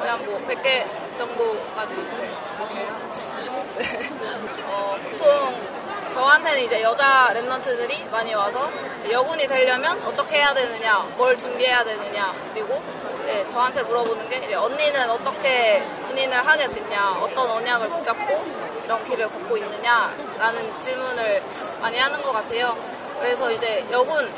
그냥 0.00 0.24
뭐 0.26 0.40
100개 0.48 0.84
정도까지 1.16 1.94
그렇게 1.94 2.86
있어요. 3.12 3.64
어, 4.66 4.98
보통 5.10 5.70
저한테는 6.12 6.62
이제 6.62 6.82
여자 6.82 7.32
랩런트들이 7.34 8.10
많이 8.10 8.34
와서 8.34 8.70
여군이 9.10 9.46
되려면 9.46 10.02
어떻게 10.04 10.36
해야 10.38 10.52
되느냐, 10.52 10.98
뭘 11.16 11.36
준비해야 11.38 11.84
되느냐, 11.84 12.34
그리고 12.52 12.82
이제 13.22 13.46
저한테 13.48 13.82
물어보는 13.82 14.28
게 14.28 14.36
이제 14.38 14.54
언니는 14.54 15.10
어떻게 15.10 15.82
군인을 16.08 16.46
하게 16.46 16.68
됐냐, 16.68 17.18
어떤 17.20 17.50
언약을 17.50 17.88
붙잡고 17.90 18.69
이런 18.90 19.04
길을 19.04 19.28
걷고 19.28 19.56
있느냐라는 19.56 20.78
질문을 20.80 21.42
많이 21.80 21.96
하는 21.96 22.20
것 22.22 22.32
같아요. 22.32 22.76
그래서 23.20 23.52
이제 23.52 23.86
여군 23.92 24.28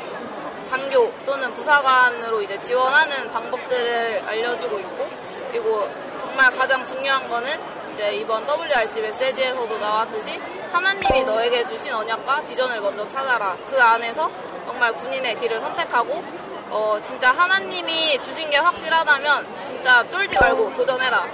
장교 0.65 1.11
또는 1.25 1.51
부사관으로 1.55 2.39
이제 2.43 2.59
지원하는 2.59 3.31
방법들을 3.31 4.21
알려주고 4.27 4.77
있고 4.77 5.09
그리고 5.49 5.89
정말 6.19 6.51
가장 6.51 6.85
중요한 6.85 7.27
거는 7.27 7.49
이제 7.93 8.13
이번 8.13 8.47
WRC 8.47 9.01
메시지에서도 9.01 9.75
나왔듯이 9.79 10.39
하나님이 10.71 11.23
너에게 11.23 11.65
주신 11.65 11.91
언약과 11.91 12.43
비전을 12.43 12.79
먼저 12.79 13.07
찾아라. 13.07 13.57
그 13.67 13.81
안에서 13.81 14.29
정말 14.67 14.93
군인의 14.93 15.35
길을 15.37 15.59
선택하고 15.61 16.23
어, 16.69 16.99
진짜 17.03 17.31
하나님이 17.31 18.19
주신 18.19 18.51
게 18.51 18.57
확실하다면 18.57 19.63
진짜 19.63 20.07
쫄지 20.11 20.37
말고 20.37 20.73
도전해라. 20.73 21.25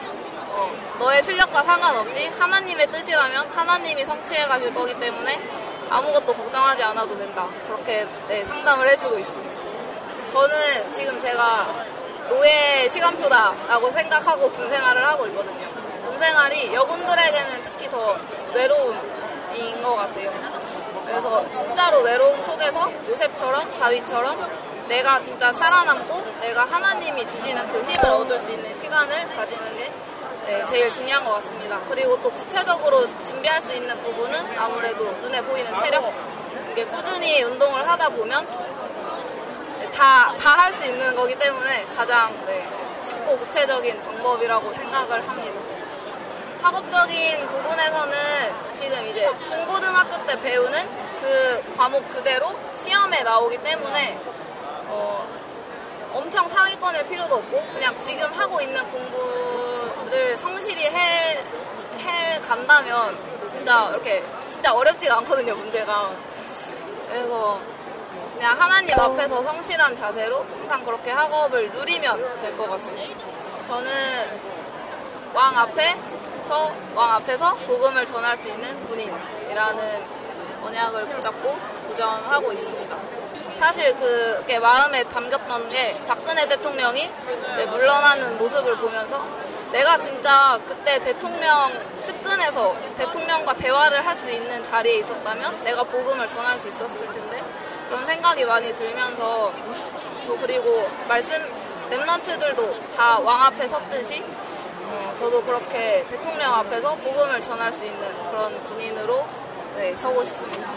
어, 0.51 0.88
너의 0.99 1.23
실력과 1.23 1.63
상관없이 1.63 2.27
하나님의 2.27 2.87
뜻이라면 2.87 3.49
하나님이 3.51 4.03
성취해 4.03 4.45
가실 4.47 4.73
거기 4.73 4.93
때문에 4.99 5.39
아무것도 5.89 6.33
걱정하지 6.33 6.83
않아도 6.83 7.17
된다. 7.17 7.47
그렇게 7.65 8.05
네, 8.27 8.43
상담을 8.43 8.89
해주고 8.89 9.17
있습니다. 9.17 9.59
저는 10.29 10.93
지금 10.93 11.17
제가 11.17 11.73
노예 12.27 12.87
시간표다라고 12.89 13.89
생각하고 13.89 14.51
군 14.51 14.69
생활을 14.69 15.03
하고 15.05 15.25
있거든요. 15.27 15.67
군 16.05 16.19
생활이 16.19 16.73
여군들에게는 16.73 17.63
특히 17.63 17.89
더 17.89 18.17
외로움인 18.53 19.81
것 19.81 19.95
같아요. 19.95 20.31
그래서 21.05 21.49
진짜로 21.51 22.01
외로움 22.01 22.43
속에서 22.43 22.91
요셉처럼 23.07 23.73
다윗처럼 23.79 24.69
내가 24.89 25.21
진짜 25.21 25.53
살아남고 25.53 26.21
내가 26.41 26.65
하나님이 26.65 27.25
주시는 27.25 27.69
그 27.69 27.81
힘을 27.83 28.05
얻을 28.05 28.37
수 28.39 28.51
있는 28.51 28.73
시간을 28.73 29.29
가지는 29.33 29.77
게 29.77 29.91
네, 30.49 30.65
제일 30.65 30.91
중요한 30.91 31.23
것 31.23 31.33
같습니다. 31.33 31.79
그리고 31.87 32.19
또 32.23 32.31
구체적으로 32.31 33.05
준비할 33.23 33.61
수 33.61 33.71
있는 33.71 33.95
부분은 34.01 34.57
아무래도 34.57 35.05
눈에 35.21 35.41
보이는 35.43 35.75
체력. 35.75 36.11
이게 36.71 36.85
꾸준히 36.85 37.43
운동을 37.43 37.87
하다 37.87 38.09
보면 38.09 38.47
다, 39.95 40.33
다 40.39 40.55
할 40.57 40.73
수 40.73 40.85
있는 40.85 41.15
거기 41.15 41.35
때문에 41.35 41.85
가장 41.95 42.33
네, 42.47 42.67
쉽고 43.05 43.37
구체적인 43.37 44.01
방법이라고 44.01 44.73
생각을 44.73 45.27
합니다. 45.29 45.59
학업적인 46.63 47.47
부분에서는 47.47 48.17
지금 48.73 49.07
이제 49.07 49.29
중고등학교 49.45 50.25
때 50.25 50.41
배우는 50.41 50.89
그 51.21 51.73
과목 51.77 52.09
그대로 52.09 52.55
시험에 52.75 53.21
나오기 53.21 53.57
때문에 53.59 54.19
어, 54.87 55.27
엄청 56.13 56.47
상위권일 56.49 57.05
필요도 57.07 57.35
없고 57.35 57.63
그냥 57.73 57.95
지금 57.99 58.31
하고 58.33 58.59
있는 58.61 58.83
공부 58.89 59.68
를 60.09 60.35
성실히 60.37 60.85
해, 60.85 61.37
해 61.97 62.39
간다면 62.41 63.15
진짜 63.47 63.89
이렇게 63.91 64.23
진짜 64.49 64.73
어렵지가 64.73 65.17
않거든요 65.19 65.55
문제가 65.55 66.11
그래서 67.07 67.59
그냥 68.35 68.59
하나님 68.59 68.99
앞에서 68.99 69.43
성실한 69.43 69.95
자세로 69.95 70.45
항상 70.59 70.83
그렇게 70.83 71.11
학업을 71.11 71.69
누리면 71.71 72.39
될 72.41 72.57
것 72.57 72.69
같습니다 72.71 73.19
저는 73.63 73.91
왕 75.33 75.55
앞에서 75.57 76.73
왕 76.95 77.15
앞에서 77.15 77.55
복음을 77.67 78.03
전할 78.05 78.35
수 78.35 78.49
있는 78.49 78.83
군인이라는 78.85 80.19
언약을 80.63 81.07
붙잡고 81.07 81.55
도전하고 81.87 82.51
있습니다. 82.51 83.18
사실 83.59 83.93
그게 83.95 84.57
마음에 84.59 85.03
담겼던 85.03 85.69
게 85.69 85.99
박근혜 86.07 86.47
대통령이 86.47 87.09
물러나는 87.69 88.37
모습을 88.37 88.77
보면서 88.77 89.25
내가 89.71 89.97
진짜 89.99 90.57
그때 90.67 90.97
대통령 90.99 91.71
측근에서 92.01 92.75
대통령과 92.97 93.53
대화를 93.53 94.05
할 94.05 94.15
수 94.15 94.29
있는 94.29 94.61
자리에 94.63 94.97
있었다면 94.99 95.63
내가 95.63 95.83
복음을 95.83 96.27
전할 96.27 96.59
수 96.59 96.67
있었을 96.67 97.07
텐데 97.07 97.41
그런 97.87 98.05
생각이 98.05 98.43
많이 98.45 98.73
들면서 98.75 99.53
또 100.27 100.37
그리고 100.37 100.89
말씀 101.07 101.33
Remnant들도 101.89 102.95
다 102.97 103.19
왕 103.19 103.43
앞에 103.43 103.67
섰듯이 103.67 104.23
어, 104.85 105.13
저도 105.17 105.41
그렇게 105.43 106.03
대통령 106.09 106.53
앞에서 106.55 106.95
복음을 106.95 107.39
전할 107.39 107.71
수 107.71 107.85
있는 107.85 108.01
그런 108.29 108.61
군인으로 108.63 109.25
네, 109.77 109.95
서고 109.95 110.25
싶습니다. 110.25 110.69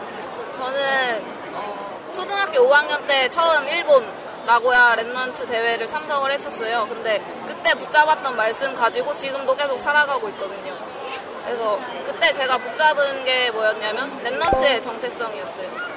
저는 0.52 1.24
어, 1.54 1.91
초등학교 2.14 2.68
5학년 2.68 3.06
때 3.06 3.28
처음 3.28 3.66
일본 3.68 4.06
나고야 4.46 4.96
Remnant 4.96 5.48
대회를 5.48 5.86
참석을 5.86 6.32
했었어요. 6.32 6.86
근데 6.88 7.22
그때 7.46 7.74
붙잡았던 7.74 8.36
말씀 8.36 8.74
가지고 8.74 9.14
지금도 9.16 9.54
계속 9.54 9.78
살아가고 9.78 10.28
있거든요. 10.30 10.76
그래서 11.44 11.78
그때 12.04 12.32
제가 12.32 12.58
붙잡은 12.58 13.24
게 13.24 13.50
뭐였냐면 13.50 14.10
Remnant의 14.24 14.82
정체성이었어요. 14.82 15.92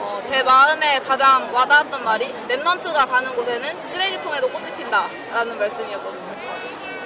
어, 0.00 0.22
제 0.26 0.42
마음에 0.42 1.00
가장 1.00 1.52
와닿았던 1.52 2.04
말이 2.04 2.32
Remnant가 2.48 3.08
가는 3.08 3.34
곳에는 3.34 3.90
쓰레기통에도 3.90 4.48
꽃이 4.50 4.70
핀다라는 4.76 5.58
말씀이었거든요. 5.58 6.27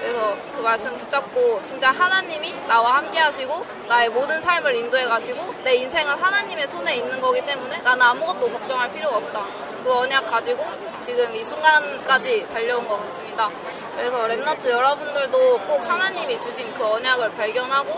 그래서 0.02 0.36
그 0.52 0.60
말씀 0.60 0.96
붙잡고 0.96 1.62
진짜 1.64 1.92
하나님이 1.92 2.52
나와 2.66 2.96
함께 2.96 3.20
하시고 3.20 3.64
나의 3.86 4.08
모든 4.10 4.40
삶을 4.40 4.74
인도해 4.74 5.04
가시고 5.06 5.54
내 5.62 5.76
인생은 5.76 6.14
하나님의 6.14 6.66
손에 6.66 6.96
있는 6.96 7.20
거기 7.20 7.40
때문에 7.46 7.78
나는 7.82 8.02
아무것도 8.02 8.50
걱정할 8.50 8.92
필요가 8.92 9.18
없다. 9.18 9.44
그 9.84 9.92
언약 9.92 10.26
가지고 10.26 10.66
지금 11.04 11.34
이 11.36 11.44
순간까지 11.44 12.48
달려온 12.52 12.86
것 12.88 12.98
같습니다. 13.00 13.48
그래서 13.94 14.26
Remnant 14.26 14.70
여러분들도 14.70 15.58
꼭 15.60 15.88
하나님이 15.88 16.40
주신 16.40 16.72
그 16.74 16.84
언약을 16.84 17.32
발견하고 17.34 17.92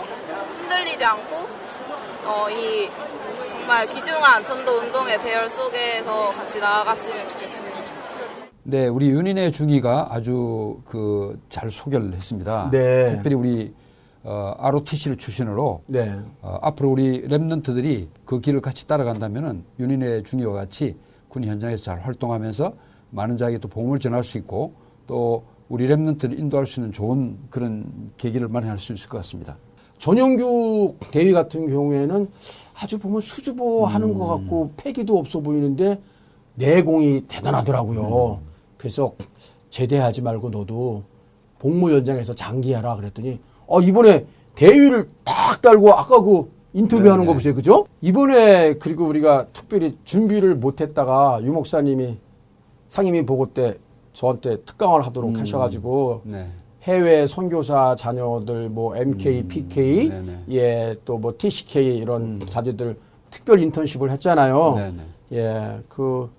흔들리지 0.59 1.03
않고 1.03 1.49
어, 2.25 2.47
이 2.51 2.89
정말 3.49 3.87
귀중한 3.87 4.43
전도 4.43 4.73
운동의 4.73 5.19
대열 5.21 5.49
속에서 5.49 6.31
같이 6.33 6.59
나아갔으면 6.59 7.27
좋겠습니다. 7.27 7.94
네, 8.67 8.87
우리 8.87 9.09
윤인의 9.09 9.51
중위가 9.51 10.07
아주 10.11 10.79
그 10.85 11.39
잘 11.49 11.69
소개를 11.69 12.13
했습니다. 12.13 12.69
네. 12.71 13.11
특별히 13.11 13.35
우리 13.35 13.73
어, 14.23 14.55
ROTC를 14.57 15.17
출신으로 15.17 15.83
네. 15.85 16.19
어, 16.41 16.57
앞으로 16.63 16.89
우리 16.89 17.21
랩런트들이 17.27 18.07
그 18.25 18.41
길을 18.41 18.61
같이 18.61 18.87
따라간다면은 18.87 19.63
윤인의 19.79 20.23
중위와 20.23 20.53
같이 20.53 20.95
군 21.29 21.43
현장에서 21.43 21.83
잘 21.83 22.01
활동하면서 22.01 22.73
많은 23.11 23.37
자에게 23.37 23.59
또 23.59 23.67
복음을 23.67 23.99
전할 23.99 24.23
수 24.23 24.39
있고 24.39 24.73
또 25.05 25.43
우리 25.69 25.87
랩런트를 25.87 26.39
인도할 26.39 26.65
수 26.65 26.79
있는 26.79 26.91
좋은 26.91 27.37
그런 27.51 28.11
계기를 28.17 28.47
마련할 28.47 28.79
수 28.79 28.93
있을 28.93 29.07
것 29.09 29.17
같습니다. 29.19 29.55
전용규 29.99 30.95
대위 31.11 31.31
같은 31.33 31.67
경우에는 31.69 32.27
아주 32.73 32.97
보면 32.97 33.21
수줍어 33.21 33.85
하는 33.85 34.09
음. 34.09 34.17
것 34.17 34.25
같고 34.25 34.71
패기도 34.75 35.19
없어 35.19 35.39
보이는데 35.39 36.01
내공이 36.55 37.25
대단하더라고요. 37.27 38.39
음. 38.41 38.54
그래서 38.85 39.15
제대하지 39.71 40.21
말고 40.21 40.51
너도 40.51 41.01
복무 41.57 41.89
현장에서 41.89 42.35
장기하라 42.35 42.97
그랬더니 42.97 43.39
어 43.65 43.81
이번에 43.81 44.27
대위를 44.53 45.09
딱 45.23 45.59
달고 45.59 45.91
아까 45.91 46.21
그 46.21 46.51
인터뷰하는 46.73 47.21
네, 47.21 47.25
거 47.25 47.31
네. 47.31 47.33
보세요. 47.33 47.55
그죠? 47.55 47.87
이번에 48.01 48.75
그리고 48.75 49.05
우리가 49.05 49.47
특별히 49.53 49.97
준비를 50.03 50.53
못 50.53 50.81
했다가 50.81 51.39
유 51.41 51.51
목사님이 51.51 52.19
상임위 52.87 53.25
보고 53.25 53.47
때 53.47 53.75
저한테 54.13 54.61
특강을 54.61 55.03
하도록 55.07 55.31
음. 55.31 55.39
하셔가지고 55.39 56.21
네. 56.25 56.47
해외 56.83 57.25
선교사 57.25 57.95
자녀들 57.97 58.69
뭐 58.69 58.95
MK, 58.95 59.47
PK, 59.47 60.09
네네. 60.09 60.43
예, 60.51 60.95
또 61.05 61.17
뭐 61.17 61.33
TCK 61.35 61.97
이런 61.97 62.39
자녀들 62.45 62.99
특별 63.31 63.59
인턴십을 63.59 64.11
했잖아요. 64.11 64.75
네네. 64.75 65.01
예, 65.33 65.79
그 65.89 66.29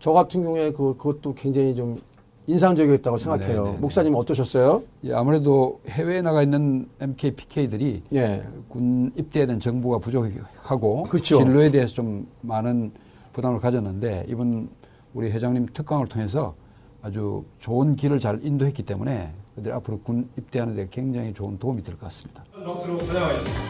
저 0.00 0.12
같은 0.12 0.42
경우에 0.42 0.72
그 0.72 0.96
그것도 0.96 1.34
굉장히 1.34 1.74
좀 1.74 2.00
인상적이었다고 2.46 3.16
생각해요. 3.18 3.62
네네네. 3.64 3.80
목사님 3.80 4.14
어떠셨어요? 4.14 4.82
예, 5.04 5.12
아무래도 5.12 5.80
해외에 5.88 6.20
나가 6.22 6.42
있는 6.42 6.88
MK, 7.00 7.32
PK들이 7.36 8.02
예. 8.14 8.42
군 8.68 9.12
입대에 9.14 9.46
대한 9.46 9.60
정보가 9.60 9.98
부족하고 9.98 11.04
그쵸. 11.04 11.36
진로에 11.36 11.70
대해서 11.70 11.94
좀 11.94 12.26
많은 12.40 12.90
부담을 13.34 13.60
가졌는데 13.60 14.24
이번 14.28 14.68
우리 15.14 15.30
회장님 15.30 15.66
특강을 15.74 16.08
통해서 16.08 16.54
아주 17.02 17.44
좋은 17.58 17.94
길을 17.94 18.18
잘 18.20 18.40
인도했기 18.42 18.82
때문에 18.84 19.32
그들 19.54 19.72
앞으로 19.72 20.00
군 20.00 20.28
입대하는 20.36 20.74
데 20.76 20.88
굉장히 20.90 21.32
좋은 21.34 21.58
도움이 21.58 21.82
될 21.84 21.94
것 21.96 22.06
같습니다. 22.06 22.42
박수로 22.64 22.98
환영하겠습니다. 22.98 23.60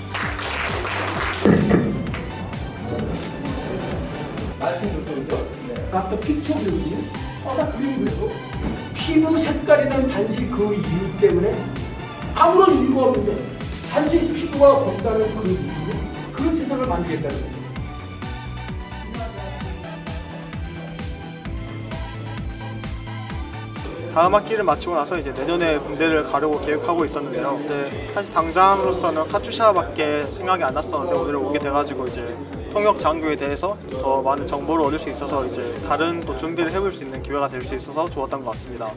아까 5.92 6.16
픽처 6.20 6.54
그리기, 6.54 7.08
아까 7.46 7.72
그림 7.72 8.04
그리고 8.04 8.30
피부 8.94 9.38
색깔이는 9.38 10.08
단지 10.08 10.46
그 10.48 10.74
이유 10.74 11.18
때문에 11.18 11.54
아무런 12.34 12.84
이유가 12.84 13.06
없는데 13.06 13.36
단지 13.90 14.32
피부가 14.32 14.84
검다는 14.84 15.34
그 15.34 15.48
이유로 15.48 15.98
그 16.32 16.54
세상을 16.54 16.86
만들겠다는 16.86 17.40
거예요. 17.40 17.60
다음 24.12 24.34
학기를 24.34 24.64
마치고 24.64 24.94
나서 24.94 25.18
이제 25.18 25.32
내년에 25.32 25.78
군대를 25.78 26.24
가려고 26.24 26.60
계획하고 26.60 27.04
있었는데요. 27.04 27.56
근데 27.58 28.10
사실 28.12 28.34
당장으로서는 28.34 29.28
카투샤밖에 29.28 30.24
생각이 30.24 30.64
안 30.64 30.74
났었는데 30.74 31.16
오늘 31.16 31.36
오게 31.36 31.60
돼가지고 31.60 32.06
이제 32.08 32.36
통역 32.72 32.98
장교에 32.98 33.36
대해서 33.36 33.76
더 34.00 34.22
많은 34.22 34.46
정보를 34.46 34.84
얻을 34.86 34.98
수 34.98 35.08
있어서 35.10 35.44
이제 35.46 35.62
다른 35.88 36.20
또 36.20 36.36
준비를 36.36 36.70
해볼 36.72 36.92
수 36.92 37.02
있는 37.04 37.22
기회가 37.22 37.48
될 37.48 37.60
수 37.62 37.74
있어서 37.74 38.08
좋았던 38.08 38.40
것 38.40 38.50
같습니다. 38.52 38.90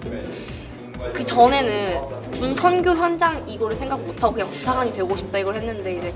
그 1.14 1.24
전에는 1.24 2.00
군 2.40 2.54
선교 2.54 2.92
현장 2.92 3.46
이거를 3.48 3.76
생각 3.76 4.00
못하고 4.00 4.34
그냥 4.34 4.50
부사관이 4.50 4.94
되고 4.94 5.14
싶다 5.18 5.38
이걸 5.38 5.56
했는데 5.58 5.96
이제 5.98 6.14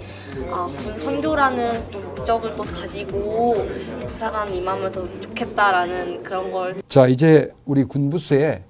아, 0.49 0.65
군 0.65 0.97
선교라는 0.97 1.91
또 1.91 1.99
목적을 1.99 2.55
또 2.55 2.63
가지고 2.63 3.55
부사관 4.07 4.53
임하면 4.53 4.91
더 4.91 5.05
좋겠다라는 5.19 6.23
그런 6.23 6.51
걸 6.51 6.77
자, 6.87 7.07
이제 7.07 7.51
우리 7.65 7.83
군부스에 7.83 8.63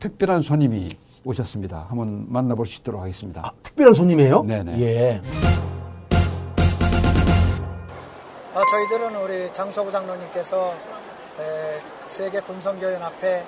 특별한 0.00 0.42
손님이 0.42 0.90
오셨습니다. 1.24 1.86
한번 1.88 2.26
만나볼 2.28 2.66
수 2.66 2.80
있도록 2.80 3.00
하겠습니다. 3.00 3.40
아, 3.46 3.50
특별한 3.62 3.94
손님이에요? 3.94 4.42
네네. 4.42 4.80
예. 4.80 5.22
아, 8.56 8.62
저희들은 8.70 9.16
우리 9.16 9.52
장소구 9.52 9.90
장로님께서 9.90 10.76
에, 11.40 11.80
세계 12.06 12.38
군성교연합회 12.38 13.44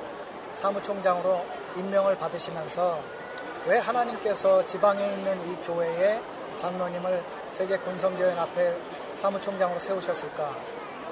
사무총장으로 0.54 1.46
임명을 1.76 2.16
받으시면서 2.16 2.98
왜 3.66 3.78
하나님께서 3.78 4.66
지방에 4.66 5.06
있는 5.06 5.40
이 5.48 5.54
교회에 5.64 6.20
장로님을 6.58 7.22
세계 7.52 7.78
군성교연합회 7.78 8.76
사무총장으로 9.14 9.78
세우셨을까? 9.78 10.56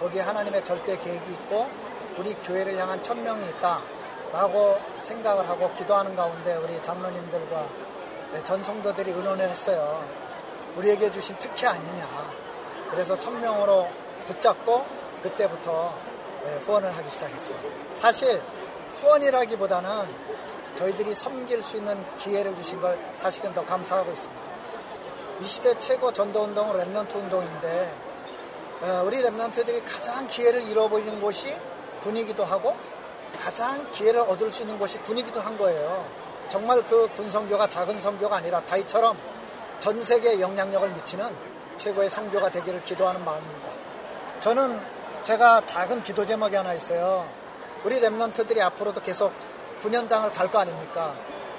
거기에 0.01 0.23
하나님의 0.23 0.65
절대 0.65 0.99
계획이 0.99 1.31
있고 1.31 1.71
우리 2.19 2.35
교회를 2.35 2.77
향한 2.77 3.01
천명이 3.01 3.49
있다라고 3.51 4.77
생각을 5.03 5.49
하고 5.49 5.73
기도하는 5.75 6.17
가운데 6.17 6.57
우리 6.57 6.83
장로님들과 6.83 7.69
전 8.43 8.65
성도들이 8.65 9.13
의논을 9.13 9.49
했어요. 9.49 10.05
우리에게 10.75 11.13
주신 11.13 11.37
특혜 11.39 11.69
아니냐. 11.69 12.44
그래서 12.95 13.19
천명으로 13.19 13.89
붙잡고 14.27 14.87
그때부터 15.23 15.93
예, 16.47 16.59
후원을 16.59 16.97
하기 16.97 17.11
시작했습니다. 17.11 17.69
사실 17.95 18.41
후원이라기보다는 18.95 20.07
저희들이 20.75 21.15
섬길 21.15 21.63
수 21.63 21.77
있는 21.77 21.99
기회를 22.19 22.55
주신 22.55 22.81
걸 22.81 22.97
사실은 23.15 23.53
더 23.53 23.65
감사하고 23.65 24.13
있습니다. 24.13 24.43
이 25.41 25.45
시대 25.45 25.77
최고 25.79 26.13
전도운동은 26.13 26.85
Remnant 26.85 27.17
운동인데 27.17 27.95
어, 28.83 29.03
우리 29.05 29.23
Remnant들이 29.23 29.83
가장 29.85 30.29
기회를 30.29 30.63
잃어버리는 30.63 31.21
곳이 31.21 31.53
군이기도 32.01 32.45
하고 32.45 32.77
가장 33.41 33.91
기회를 33.91 34.21
얻을 34.21 34.53
수 34.53 34.63
있는 34.63 34.79
곳이 34.79 34.99
군이기도 34.99 35.41
한 35.41 35.59
거예요. 35.59 36.07
정말 36.49 36.81
그 36.85 37.09
군선교가 37.15 37.69
작은 37.69 37.99
선교가 37.99 38.37
아니라 38.37 38.61
다윗처럼 38.61 39.17
전 39.81 40.03
세계에 40.05 40.41
영향력을 40.41 40.89
미치는 40.91 41.54
최고의 41.77 42.11
성교가 42.11 42.51
되기를 42.51 42.83
기도하는 42.85 43.25
마음입니다. 43.25 43.69
저는 44.41 44.81
제가 45.23 45.65
작은 45.65 46.03
기도 46.03 46.25
제목이 46.25 46.55
하나 46.55 46.75
있어요. 46.75 47.29
우리 47.85 48.01
랩런트들이 48.01 48.61
앞으로도 48.61 49.01
계속 49.03 49.33
군현장을 49.81 50.33
갈 50.33 50.49
거 50.51 50.59
아닙니까? 50.61 51.15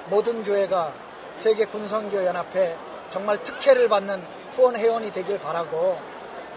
모든 0.07 0.43
교회가 0.43 0.93
세계 1.37 1.65
군성교 1.65 2.23
연합회 2.25 2.77
정말 3.09 3.41
특혜를 3.43 3.89
받는 3.89 4.23
후원 4.51 4.75
회원이 4.75 5.11
되길 5.11 5.39
바라고 5.39 5.99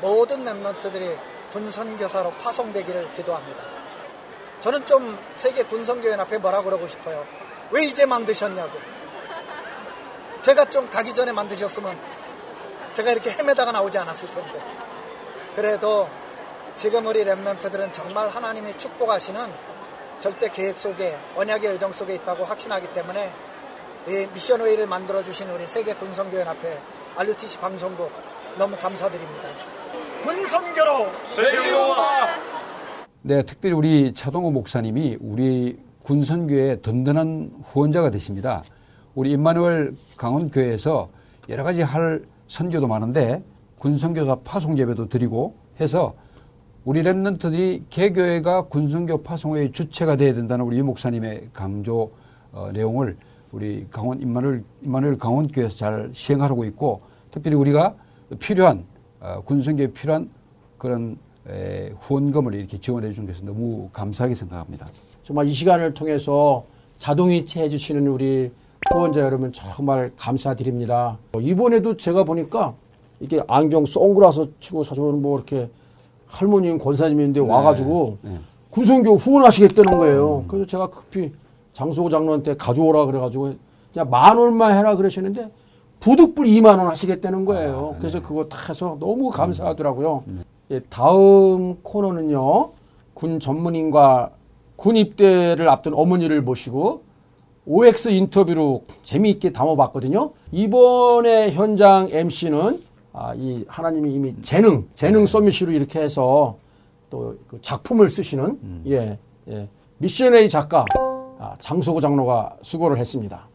모든 0.01 0.45
랩런트들이 0.45 1.17
군선교사로 1.53 2.31
파송되기를 2.43 3.13
기도합니다. 3.15 3.63
저는 4.61 4.85
좀 4.87 5.19
세계 5.35 5.63
군성교 5.63 6.11
연합회 6.11 6.39
뭐라 6.39 6.63
그러고 6.63 6.87
싶어요. 6.89 7.25
왜 7.71 7.85
이제 7.85 8.07
만드셨냐고. 8.07 8.79
제가 10.43 10.65
좀 10.67 10.89
가기 10.89 11.15
전에 11.15 11.33
만드셨으면 11.33 11.99
제가 12.99 13.13
이렇게 13.13 13.31
헤매다가 13.31 13.71
나오지 13.71 13.97
않았을 13.97 14.29
텐데. 14.29 14.61
그래도 15.55 16.09
지금 16.75 17.07
우리 17.07 17.25
랩런트들은 17.25 17.93
정말 17.93 18.29
하나님이 18.29 18.77
축복하시는 18.77 19.41
절대 20.19 20.51
계획 20.51 20.77
속에 20.77 21.17
언약의 21.37 21.71
의정 21.71 21.93
속에 21.93 22.17
있다고 22.17 22.45
확신하기 22.45 22.93
때문에 22.93 23.31
이 24.09 24.27
미션웨이를 24.35 24.89
만들어 24.89 25.23
주신 25.23 25.49
우리 25.49 25.65
세계 25.69 25.95
군성교연합회 25.95 26.77
RUTC 27.19 27.61
방송국 27.61 28.11
너무 28.59 28.77
감사드립니다. 28.77 29.49
군성교로 30.25 31.07
네, 33.23 33.43
특별히 33.43 33.77
우리 33.77 34.13
차동호 34.13 34.51
목사님이 34.51 35.19
우리 35.21 35.79
군선교의 36.03 36.83
든든한 36.83 37.63
후원자가 37.65 38.11
되십니다. 38.11 38.65
우리 39.15 39.31
임마누엘 39.31 39.95
강원교회에서 40.17 41.11
여러 41.49 41.63
가지 41.63 41.83
할 41.83 42.25
선교도 42.49 42.89
많은데 42.89 43.43
군선교사 43.77 44.41
파송 44.43 44.79
예배도 44.79 45.09
드리고 45.09 45.55
해서 45.81 46.15
우리 46.85 47.03
랩런트들이 47.03 47.85
개교회가 47.91 48.63
군선교 48.63 49.23
파송의 49.23 49.73
주체가 49.73 50.17
돼야 50.17 50.35
된다는 50.35 50.65
우리 50.65 50.79
이 50.79 50.83
목사님의 50.83 51.51
강조 51.53 52.11
어, 52.51 52.71
내용을 52.73 53.17
우리 53.53 53.87
강원 53.91 54.21
임마누엘, 54.21 54.65
임마누엘 54.83 55.19
강원교회에서 55.19 55.77
잘 55.77 56.11
시행하고 56.13 56.65
있고 56.65 56.99
특별히 57.31 57.57
우리가 57.57 57.95
필요한 58.39 58.85
어, 59.21 59.43
군선교에 59.45 59.89
필요한 59.89 60.31
그런 60.79 61.19
에, 61.49 61.93
후원금을 62.01 62.55
이렇게 62.55 62.79
지원해 62.79 63.13
준 63.13 63.27
것은 63.27 63.45
너무 63.45 63.89
감사하게 63.93 64.35
생각합니다. 64.35 64.89
정말 65.23 65.47
이 65.47 65.53
시간을 65.53 65.95
통해서 65.95 66.65
자동이체 66.99 67.63
해주시는 67.63 68.07
우리 68.07 68.51
후원자 68.93 69.21
여러분 69.21 69.53
정말 69.53 70.11
감사드립니다. 70.17 71.19
어, 71.33 71.41
이번에도 71.41 71.97
제가 71.97 72.25
보니까 72.25 72.75
이게 73.21 73.43
안경 73.47 73.85
선글라스 73.85 74.53
치고 74.61 74.85
사주는 74.85 75.21
뭐 75.21 75.37
이렇게 75.37 75.69
할머님 76.27 76.79
권사님인데 76.79 77.41
와가지고 77.41 78.19
네. 78.23 78.39
군성교 78.71 79.15
후원하시겠다는 79.17 79.99
거예요. 79.99 80.45
그래서 80.49 80.67
제가 80.67 80.89
급히 80.89 81.33
장소구 81.73 82.11
장로한테 82.11 82.57
가져오라 82.57 83.07
그래가지고 83.07 83.55
그냥 83.93 84.11
만 84.11 84.37
원만 84.39 84.77
해라 84.77 84.97
그러시는데 84.97 85.51
부득불 86.01 86.47
2만 86.47 86.79
원 86.79 86.87
하시겠다는 86.87 87.45
거예요. 87.45 87.97
그래서 87.99 88.21
그거 88.23 88.45
다 88.45 88.59
해서 88.69 88.97
너무 89.01 89.31
감사하더라고요. 89.31 90.25
예, 90.71 90.81
다음 90.91 91.77
코너는요. 91.83 92.71
군 93.15 93.41
전문인과 93.41 94.31
군 94.77 94.97
입대를 94.97 95.69
앞둔 95.69 95.95
어머니를 95.95 96.43
모시고 96.43 97.03
OX 97.69 98.09
인터뷰로 98.09 98.85
재미있게 99.05 99.53
담아봤거든요. 99.53 100.33
이번에 100.51 101.51
현장 101.51 102.09
MC는 102.11 102.83
아, 103.13 103.35
이 103.37 103.65
하나님이 103.69 104.15
이미 104.15 104.35
재능, 104.43 104.89
재능 104.95 105.27
서밋으로 105.27 105.73
이렇게 105.73 106.01
해서 106.01 106.57
또 107.11 107.37
그 107.49 107.59
작품을 107.63 108.09
쓰시는 108.09 108.83
예, 108.89 109.19
예, 109.49 109.69
미션웨이 109.99 110.49
작가 110.49 110.85
아, 111.39 111.57
장소구 111.61 112.01
장로가 112.01 112.57
수고를 112.63 112.99
했습니다. 112.99 113.49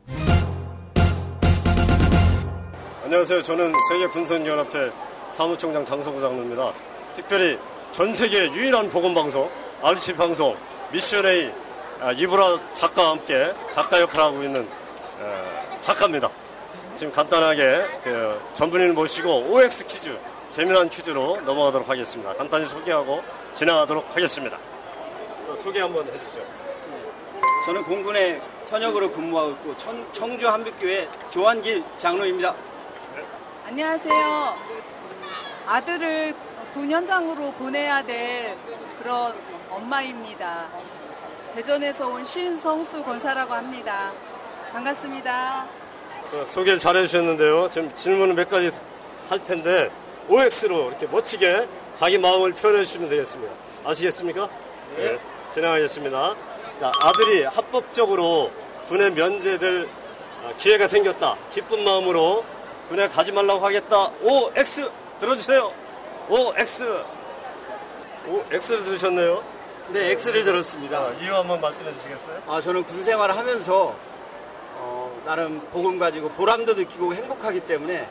안녕하세요. 3.03 3.43
저는 3.43 3.73
세계 3.91 4.07
군선연합회 4.07 4.91
사무총장 5.31 5.85
장소구 5.85 6.19
장로입니다. 6.19 6.71
특별히 7.15 7.57
전 7.91 8.13
세계 8.13 8.51
유일한 8.53 8.89
보건 8.89 9.13
방송, 9.13 9.47
RC 9.81 10.15
방송, 10.15 10.55
미션A 10.91 11.47
아, 11.49 11.62
이브라 12.11 12.73
작가와 12.73 13.11
함께 13.11 13.53
작가 13.71 13.99
역할을 14.01 14.25
하고 14.25 14.43
있는 14.43 14.63
에, 14.63 15.79
착합니다. 15.81 16.29
지금 16.95 17.11
간단하게 17.13 17.85
그 18.03 18.41
전분인을 18.53 18.93
모시고 18.93 19.29
OX 19.49 19.85
퀴즈, 19.87 20.17
재미난 20.49 20.89
퀴즈로 20.89 21.39
넘어가도록 21.41 21.89
하겠습니다. 21.89 22.33
간단히 22.33 22.65
소개하고 22.65 23.23
진행하도록 23.53 24.09
하겠습니다. 24.11 24.57
자, 24.57 25.55
소개 25.61 25.79
한번 25.79 26.05
해주세요. 26.07 26.43
저는 27.65 27.83
공군의 27.85 28.41
현역으로 28.69 29.11
근무하고 29.11 29.51
있고 29.51 29.77
천- 29.77 30.05
청주 30.11 30.47
한빛교회 30.47 31.07
조한길 31.31 31.83
장로입니다. 31.97 32.53
안녕하세요. 33.67 34.55
아들을 35.67 36.33
군 36.73 36.91
현장으로 36.91 37.51
보내야 37.53 38.03
될 38.03 38.55
그런 39.01 39.33
엄마입니다. 39.69 40.67
대전에서 41.53 42.07
온 42.07 42.25
신성수 42.25 43.03
권사라고 43.03 43.53
합니다. 43.53 44.11
반갑습니다. 44.71 45.67
자, 46.31 46.45
소개를 46.47 46.79
잘 46.79 46.95
해주셨는데요. 46.95 47.69
지금 47.69 47.93
질문을 47.95 48.33
몇 48.33 48.49
가지 48.49 48.71
할 49.29 49.43
텐데 49.43 49.91
OX로 50.27 50.87
이렇게 50.89 51.05
멋지게 51.05 51.67
자기 51.93 52.17
마음을 52.17 52.53
표현해 52.53 52.83
주시면 52.83 53.07
되겠습니다. 53.09 53.53
아시겠습니까? 53.85 54.49
네. 54.97 55.19
진행하겠습니다. 55.53 56.35
자, 56.79 56.91
아들이 56.99 57.43
합법적으로 57.43 58.51
군에 58.87 59.11
면제될 59.11 59.87
아, 60.43 60.51
기회가 60.57 60.87
생겼다. 60.87 61.37
기쁜 61.51 61.83
마음으로 61.83 62.43
군에 62.89 63.07
가지 63.07 63.31
말라고 63.31 63.63
하겠다. 63.63 64.09
OX 64.23 64.89
들어주세요. 65.19 65.71
OX. 66.29 67.03
OX를 68.27 68.83
들으셨네요. 68.85 69.52
네, 69.89 70.11
X를 70.11 70.43
들었습니다. 70.43 70.97
아, 70.97 71.11
이유 71.21 71.35
한번 71.35 71.59
말씀해 71.61 71.91
주시겠어요? 71.93 72.41
아, 72.47 72.61
저는 72.61 72.83
군 72.85 73.03
생활을 73.03 73.35
하면서 73.37 73.95
어, 74.77 75.21
나름 75.25 75.59
복음 75.71 75.99
가지고 75.99 76.29
보람도 76.29 76.73
느끼고 76.73 77.13
행복하기 77.13 77.61
때문에 77.61 78.07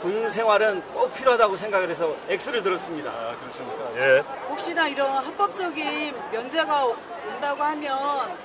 군 0.00 0.30
생활은 0.30 0.82
꼭 0.92 1.12
필요하다고 1.14 1.56
생각을 1.56 1.90
해서 1.90 2.14
X를 2.28 2.62
들었습니다. 2.62 3.10
아, 3.10 3.34
그렇습니까? 3.40 3.84
예. 3.96 4.18
혹시나 4.48 4.86
이런 4.88 5.10
합법적인 5.10 6.14
면제가 6.32 6.84
온다고 7.28 7.62
하면 7.62 8.36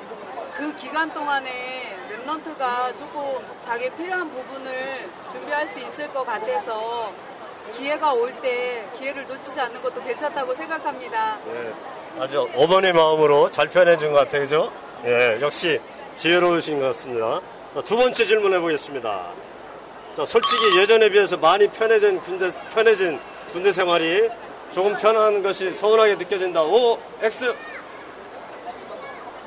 그 0.56 0.76
기간 0.76 1.13
동안에 1.13 1.98
랩런트가 2.10 2.98
조금 2.98 3.39
자기 3.62 3.89
필요한 3.91 4.30
부분을 4.32 5.10
준비할 5.32 5.67
수 5.67 5.80
있을 5.80 6.10
것 6.12 6.26
같아서 6.26 7.13
기회가 7.78 8.12
올 8.13 8.34
때 8.41 8.86
기회를 8.98 9.26
놓치지 9.28 9.60
않는 9.62 9.82
것도 9.82 10.02
괜찮다고 10.04 10.54
생각합니다. 10.56 11.38
예, 11.48 11.74
아주 12.19 12.47
어머니 12.56 12.91
마음으로 12.91 13.50
잘 13.52 13.67
표현해 13.67 13.97
준 13.97 14.12
것 14.12 14.19
같아요, 14.19 14.41
그죠? 14.41 14.71
예, 15.06 15.39
역시 15.41 15.80
지혜로우신 16.15 16.80
것 16.80 16.95
같습니다. 16.95 17.41
자, 17.74 17.82
두 17.82 17.95
번째 17.95 18.24
질문해 18.26 18.60
보겠습니다. 18.60 19.32
자, 20.15 20.26
솔직히 20.26 20.78
예전에 20.80 21.10
비해서 21.10 21.38
많이 21.38 21.67
편해진 21.69 22.19
군대, 22.21 22.52
편해진 22.74 23.19
군대 23.52 23.71
생활이 23.71 24.30
조금 24.71 24.95
편한 24.95 25.41
것이 25.41 25.71
서운하게 25.74 26.15
느껴진다. 26.15 26.63
O, 26.63 27.00
X. 27.21 27.54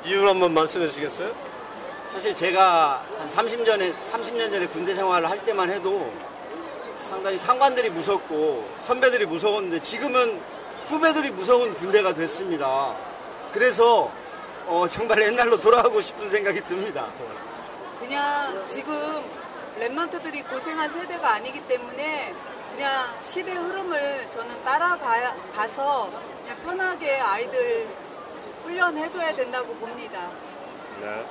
이유를 0.05 0.29
한번 0.29 0.53
말씀해 0.53 0.87
주시겠어요? 0.87 1.31
사실 2.07 2.35
제가 2.35 3.03
한 3.17 3.29
30년 3.29 3.65
전에 3.65 3.93
30년 4.11 4.51
전에 4.51 4.67
군대 4.67 4.93
생활을 4.93 5.29
할 5.29 5.43
때만 5.43 5.69
해도 5.71 6.11
상당히 6.99 7.37
상관들이 7.37 7.89
무섭고 7.89 8.67
선배들이 8.81 9.25
무서웠는데 9.25 9.79
지금은 9.81 10.39
후배들이 10.87 11.31
무서운 11.31 11.73
군대가 11.73 12.13
됐습니다. 12.13 12.95
그래서 13.51 14.11
어, 14.67 14.87
정말 14.87 15.21
옛날로 15.23 15.59
돌아가고 15.59 16.01
싶은 16.01 16.29
생각이 16.29 16.61
듭니다. 16.61 17.07
그냥 17.99 18.63
지금 18.67 19.23
랩런트들이 19.79 20.47
고생한 20.49 20.91
세대가 20.91 21.33
아니기 21.33 21.59
때문에 21.67 22.33
그냥 22.71 22.91
시대 23.21 23.53
흐름을 23.53 24.29
저는 24.29 24.63
따라가서 24.63 26.09
그냥 26.43 26.57
편하게 26.63 27.19
아이들 27.19 27.87
훈련해줘야 28.63 29.35
된다고 29.35 29.73
봅니다. 29.75 30.29
네. 31.01 31.25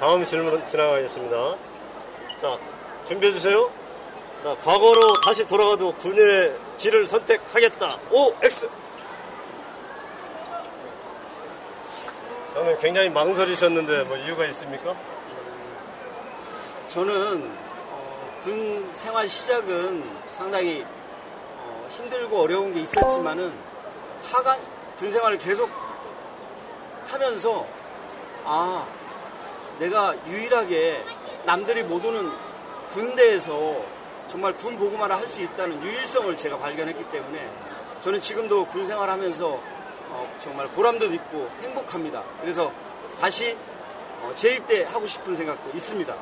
다음 0.00 0.24
질문 0.24 0.66
지나가겠습니다. 0.66 1.56
자, 2.40 2.58
준비해 3.06 3.32
주세요. 3.32 3.70
자, 4.42 4.54
과거로 4.62 5.20
다시 5.20 5.46
돌아가도 5.46 5.94
군의 5.94 6.54
길을 6.78 7.06
선택하겠다. 7.06 7.98
O, 8.10 8.34
X. 8.42 8.68
저는 12.54 12.78
굉장히 12.78 13.10
망설이셨는데 13.10 14.04
뭐 14.04 14.16
이유가 14.16 14.44
있습니까? 14.46 14.94
저는 16.88 17.50
어, 17.90 18.38
군 18.42 18.88
생활 18.92 19.28
시작은 19.28 20.04
상당히 20.26 20.84
어, 21.58 21.88
힘들고 21.90 22.40
어려운 22.42 22.72
게 22.72 22.80
있었지만은 22.82 23.52
하간 24.22 24.58
군 24.96 25.12
생활을 25.12 25.38
계속 25.38 25.68
하면서 27.08 27.66
아 28.44 28.86
내가 29.80 30.14
유일하게 30.28 31.02
남들이 31.44 31.82
못 31.82 32.04
오는 32.04 32.30
군대에서 32.90 33.82
정말 34.28 34.56
군 34.56 34.78
보고만을 34.78 35.16
할 35.16 35.26
수 35.26 35.42
있다는 35.42 35.82
유일성을 35.82 36.36
제가 36.36 36.56
발견했기 36.58 37.10
때문에 37.10 37.50
저는 38.02 38.20
지금도 38.20 38.66
군 38.66 38.86
생활하면서 38.86 39.60
어, 40.14 40.36
정말 40.40 40.68
보람도 40.68 41.06
있고 41.06 41.48
행복합니다. 41.62 42.22
그래서 42.40 42.70
다시 43.20 43.56
어, 44.22 44.30
재입대 44.32 44.84
하고 44.84 45.06
싶은 45.06 45.34
생각도 45.36 45.70
있습니다. 45.76 46.14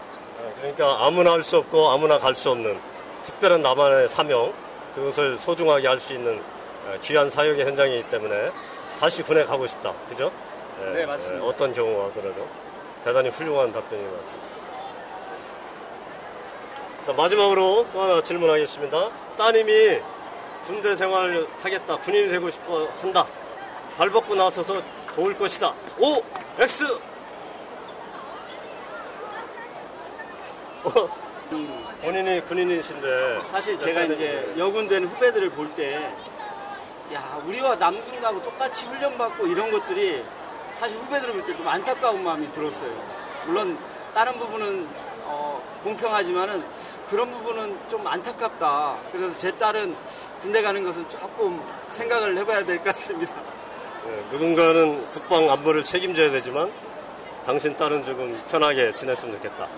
그러니까 0.56 1.04
아무나 1.06 1.32
할 1.32 1.42
수 1.42 1.58
없고 1.58 1.90
아무나 1.90 2.18
갈 2.18 2.34
수 2.34 2.50
없는 2.50 2.80
특별한 3.24 3.62
나만의 3.62 4.08
사명 4.08 4.52
그것을 4.94 5.38
소중하게 5.38 5.86
할 5.86 5.98
수 6.00 6.12
있는 6.14 6.40
어, 6.86 6.96
귀한 7.02 7.28
사역의 7.28 7.64
현장이기 7.66 8.08
때문에 8.10 8.50
다시 8.98 9.22
군에 9.22 9.44
가고 9.44 9.66
싶다. 9.66 9.92
그죠? 10.08 10.32
예, 10.80 10.90
네, 10.92 11.06
맞습니다. 11.06 11.44
예, 11.44 11.48
어떤 11.48 11.72
경우가 11.72 12.06
하더라도 12.06 12.46
대단히 13.04 13.28
훌륭한 13.28 13.72
답변인 13.72 14.08
것 14.10 14.16
같습니다. 14.18 14.46
자, 17.06 17.12
마지막으로 17.12 17.86
또 17.92 18.02
하나 18.02 18.22
질문하겠습니다. 18.22 19.10
따님이 19.36 20.00
군대 20.64 20.94
생활을 20.94 21.46
하겠다, 21.62 21.96
군인이 21.98 22.28
되고 22.30 22.48
싶어 22.48 22.86
한다. 23.00 23.26
발벗고 23.96 24.34
나서서 24.34 24.82
도울 25.14 25.36
것이다. 25.36 25.72
O, 25.98 26.22
X. 26.58 26.84
어, 30.84 30.90
본인이 32.02 32.40
군인이신데 32.40 33.42
사실 33.44 33.78
제가 33.78 34.02
이제 34.04 34.52
여군된 34.56 35.04
후배들을 35.06 35.50
볼 35.50 35.70
때, 35.74 36.12
야, 37.14 37.40
우리와 37.46 37.76
남군하고 37.76 38.42
똑같이 38.42 38.86
훈련받고 38.86 39.46
이런 39.46 39.70
것들이 39.70 40.24
사실 40.72 40.98
후배들을 40.98 41.34
볼 41.34 41.44
때 41.46 41.56
좀 41.56 41.68
안타까운 41.68 42.24
마음이 42.24 42.50
들었어요. 42.52 42.90
물론 43.46 43.78
다른 44.14 44.32
부분은 44.38 44.88
어, 45.24 45.62
공평하지만은 45.84 46.64
그런 47.08 47.30
부분은 47.30 47.78
좀 47.88 48.06
안타깝다. 48.06 48.96
그래서 49.12 49.38
제 49.38 49.52
딸은 49.56 49.94
군대 50.40 50.62
가는 50.62 50.82
것은 50.82 51.08
조금 51.08 51.62
생각을 51.90 52.36
해봐야 52.38 52.64
될 52.64 52.78
것 52.78 52.84
같습니다. 52.86 53.32
예, 54.06 54.24
누군가는 54.32 55.08
국방 55.10 55.50
안보를 55.50 55.84
책임져야 55.84 56.30
되지만 56.30 56.72
당신 57.44 57.76
딸은 57.76 58.04
조금 58.04 58.40
편하게 58.48 58.92
지냈으면 58.92 59.34
좋겠다. 59.36 59.68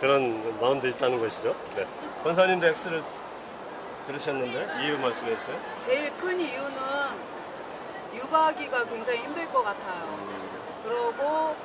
그런 0.00 0.58
마음도 0.60 0.88
있다는 0.88 1.20
것이죠. 1.20 1.54
네. 1.76 1.86
권사님도 2.22 2.66
X를 2.66 3.02
들으셨는데 4.06 4.84
이유 4.84 4.98
말씀해 4.98 5.36
주세요. 5.36 5.56
제일 5.80 6.16
큰 6.16 6.40
이유는 6.40 6.76
육아하기가 8.14 8.84
굉장히 8.86 9.20
힘들 9.20 9.46
것 9.52 9.62
같아요. 9.62 10.18
그러고 10.84 11.56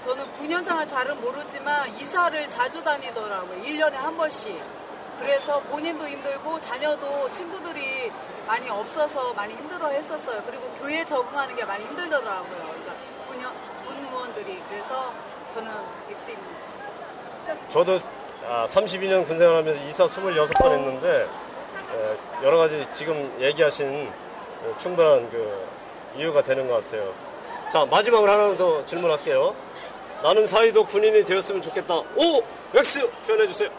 저는 0.00 0.24
9년장을 0.34 0.86
잘은 0.86 1.20
모르지만 1.20 1.88
이사를 1.88 2.48
자주 2.48 2.82
다니더라고요. 2.82 3.60
1년에 3.62 3.92
한 3.92 4.16
번씩. 4.16 4.58
그래서 5.24 5.58
본인도 5.60 6.06
힘들고 6.06 6.60
자녀도 6.60 7.30
친구들이 7.30 8.12
많이 8.46 8.68
없어서 8.68 9.32
많이 9.32 9.54
힘들어 9.54 9.88
했었어요. 9.88 10.42
그리고 10.44 10.68
교회에 10.74 11.02
적응하는 11.02 11.56
게 11.56 11.64
많이 11.64 11.82
힘들더라고요. 11.82 12.44
그러니까 12.46 12.92
군연, 13.26 13.52
군무원들이. 13.88 14.62
그래서 14.68 15.12
저는 15.54 15.72
X입니다. 16.10 17.68
저도 17.70 17.98
아, 18.46 18.66
32년 18.68 19.26
군생활하면서 19.26 19.80
이사 19.84 20.04
26번 20.04 20.72
했는데 20.72 21.22
에, 21.22 22.44
여러 22.44 22.58
가지 22.58 22.86
지금 22.92 23.34
얘기하신 23.40 24.12
어, 24.62 24.76
충분한 24.76 25.30
그 25.30 25.66
이유가 26.16 26.42
되는 26.42 26.68
것 26.68 26.84
같아요. 26.84 27.14
자 27.72 27.86
마지막으로 27.86 28.30
하나 28.30 28.54
더 28.58 28.84
질문할게요. 28.84 29.54
나는 30.22 30.46
사이도 30.46 30.84
군인이 30.84 31.24
되었으면 31.24 31.62
좋겠다. 31.62 31.94
O 31.94 32.42
X 32.74 33.08
표현해 33.26 33.46
주세요. 33.46 33.70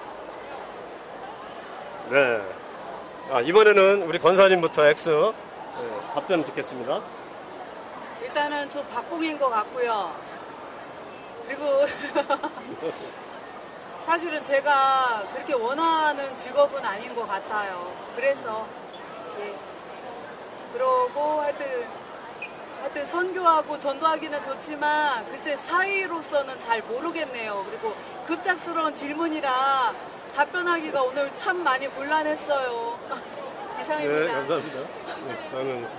네. 2.10 2.42
아, 3.32 3.42
이번에는 3.42 4.04
우리 4.04 4.20
권사님부터 4.20 4.86
X 4.86 5.10
네, 5.10 5.34
답변 6.14 6.44
듣겠습니다. 6.44 7.02
일단은 8.22 8.70
저 8.70 8.84
박봉인 8.84 9.40
것 9.40 9.50
같고요. 9.50 10.14
그리고 11.48 11.64
사실은 14.06 14.44
제가 14.44 15.24
그렇게 15.34 15.54
원하는 15.54 16.36
직업은 16.36 16.86
아닌 16.86 17.16
것 17.16 17.28
같아요. 17.28 17.92
그래서 18.16 18.68
예. 19.40 19.56
그러고 20.74 21.42
하여튼 21.42 21.66
하여튼 22.82 23.06
선교하고 23.08 23.80
전도하기는 23.80 24.44
좋지만 24.44 25.26
글쎄 25.30 25.56
사위로서는 25.58 26.60
잘 26.60 26.84
모르겠네요. 26.84 27.66
그리고 27.68 27.96
급작스러운 28.28 28.94
질문이라 28.94 29.94
답변하기가 30.36 31.02
오늘 31.02 31.34
참 31.36 31.64
많이 31.64 31.88
곤란했어요. 31.88 33.00
이상입니다. 33.82 34.26
네, 34.26 34.32
감사합니다. 34.32 34.80
네, 35.28 35.48
그러면 35.52 35.90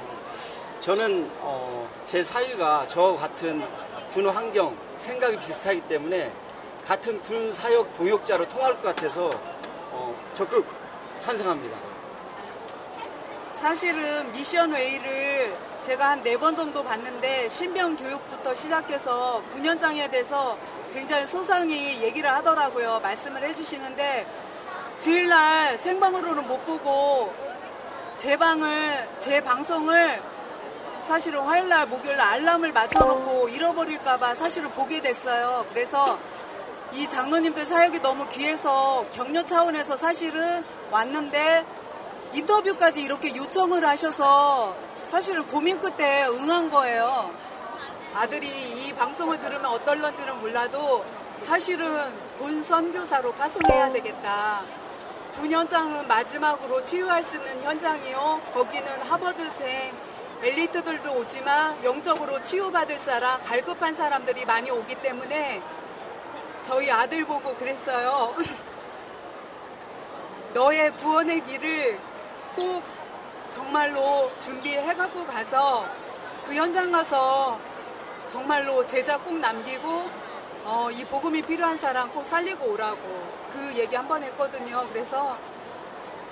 저는 0.81 1.31
어, 1.41 1.89
제 2.05 2.23
사위가 2.23 2.87
저 2.89 3.17
같은 3.17 3.63
군 4.11 4.29
환경 4.29 4.77
생각이 4.99 5.37
비슷하기 5.39 5.83
때문에 5.83 6.31
같은 6.85 7.21
군 7.23 7.53
사역 7.53 7.93
동역자로 7.95 8.49
통할 8.49 8.75
것 8.75 8.83
같아서 8.83 9.31
어, 9.91 10.15
적극 10.35 10.67
찬성합니다. 11.19 11.77
사실은 13.57 14.31
미션 14.33 14.73
웨이를 14.73 15.57
제가 15.83 16.11
한 16.11 16.23
네 16.23 16.37
번 16.37 16.55
정도 16.55 16.83
봤는데 16.85 17.49
신병 17.49 17.97
교육부터 17.97 18.55
시작해서 18.55 19.43
군현장에 19.53 20.09
대해서 20.09 20.59
굉장히 20.97 21.27
소상히 21.27 22.03
얘기를 22.03 22.33
하더라고요. 22.33 23.01
말씀을 23.01 23.43
해주시는데 23.43 24.27
주일날 24.99 25.77
생방으로는 25.77 26.47
못 26.47 26.65
보고 26.65 27.35
제 28.17 28.35
방을 28.39 29.07
제 29.19 29.43
방송을 29.43 30.23
사실은 31.03 31.41
화요일날 31.41 31.87
목요일날 31.89 32.27
알람을 32.27 32.73
맞춰놓고 32.73 33.51
잃어버릴까봐 33.51 34.37
사실은 34.37 34.71
보게 34.71 35.03
됐어요. 35.03 35.67
그래서 35.69 36.19
이 36.95 37.07
장로님들 37.07 37.67
사역이 37.67 38.01
너무 38.01 38.27
귀해서 38.31 39.05
격려 39.13 39.45
차원에서 39.45 39.99
사실은 39.99 40.65
왔는데 40.91 41.67
인터뷰까지 42.33 43.03
이렇게 43.03 43.37
요청을 43.37 43.87
하셔서 43.87 44.75
사실은 45.07 45.47
고민 45.49 45.79
끝에 45.79 46.25
응한 46.25 46.71
거예요. 46.71 47.46
아들이 48.17 48.49
이 48.49 48.95
방송을 48.95 49.39
들으면 49.39 49.67
어떨런지는 49.67 50.41
몰라도 50.41 51.05
사실은 51.43 51.87
군 52.39 52.63
선교사로 52.63 53.33
파송해야 53.33 53.91
되겠다. 53.91 54.63
군 55.35 55.53
현장은 55.53 56.09
마지막으로 56.09 56.83
치유할 56.83 57.23
수 57.23 57.37
있는 57.37 57.63
현장이요. 57.63 58.41
거기는 58.55 59.03
하버드생 59.03 59.95
엘리트들도 60.43 61.13
오지만 61.13 61.85
영적으로 61.85 62.41
치유받을 62.41 62.99
사람, 62.99 63.43
갈급한 63.43 63.95
사람들이 63.95 64.47
많이 64.47 64.71
오기 64.71 64.95
때문에 65.03 65.61
저희 66.63 66.91
아들 66.91 67.27
보고 67.27 67.55
그랬어요. 67.55 68.35
너의 70.55 70.91
구원의 70.93 71.41
길을 71.41 71.99
꼭 72.55 72.83
정말로 73.51 74.33
준비해 74.41 74.95
갖고 74.95 75.27
가서 75.27 75.87
그 76.47 76.55
현장 76.55 76.91
가서 76.91 77.76
정말로 78.29 78.85
제자 78.85 79.19
꼭 79.19 79.39
남기고 79.39 80.09
어, 80.65 80.89
이 80.93 81.05
복음이 81.05 81.43
필요한 81.43 81.79
사람 81.79 82.11
꼭 82.13 82.25
살리고 82.25 82.65
오라고 82.73 83.37
그 83.53 83.75
얘기 83.77 83.95
한 83.95 84.07
번 84.09 84.23
했거든요. 84.23 84.87
그래서 84.93 85.37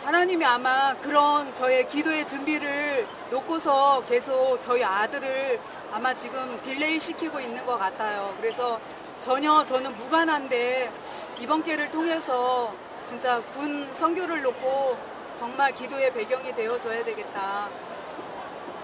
하나님이 0.05 0.45
아마 0.45 0.95
그런 1.01 1.55
저의 1.55 1.89
기도의 1.89 2.27
준비를 2.27 3.07
놓고서 3.31 4.05
계속 4.07 4.59
저희 4.61 4.85
아들을 4.85 5.59
아마 5.93 6.13
지금 6.15 6.61
delay 6.63 6.99
시키고 6.99 7.41
있는 7.41 7.65
것 7.65 7.79
같아요. 7.79 8.35
그래서 8.41 8.79
전혀 9.21 9.65
저는 9.65 9.95
무관한데 9.95 10.91
이번 11.39 11.63
기회를 11.63 11.91
통해서 11.91 12.75
진짜 13.05 13.41
군 13.55 13.89
선교를 13.95 14.43
놓고 14.43 14.97
정말 15.39 15.73
기도의 15.73 16.13
배경이 16.13 16.53
되어줘야 16.55 17.03
되겠다. 17.05 17.69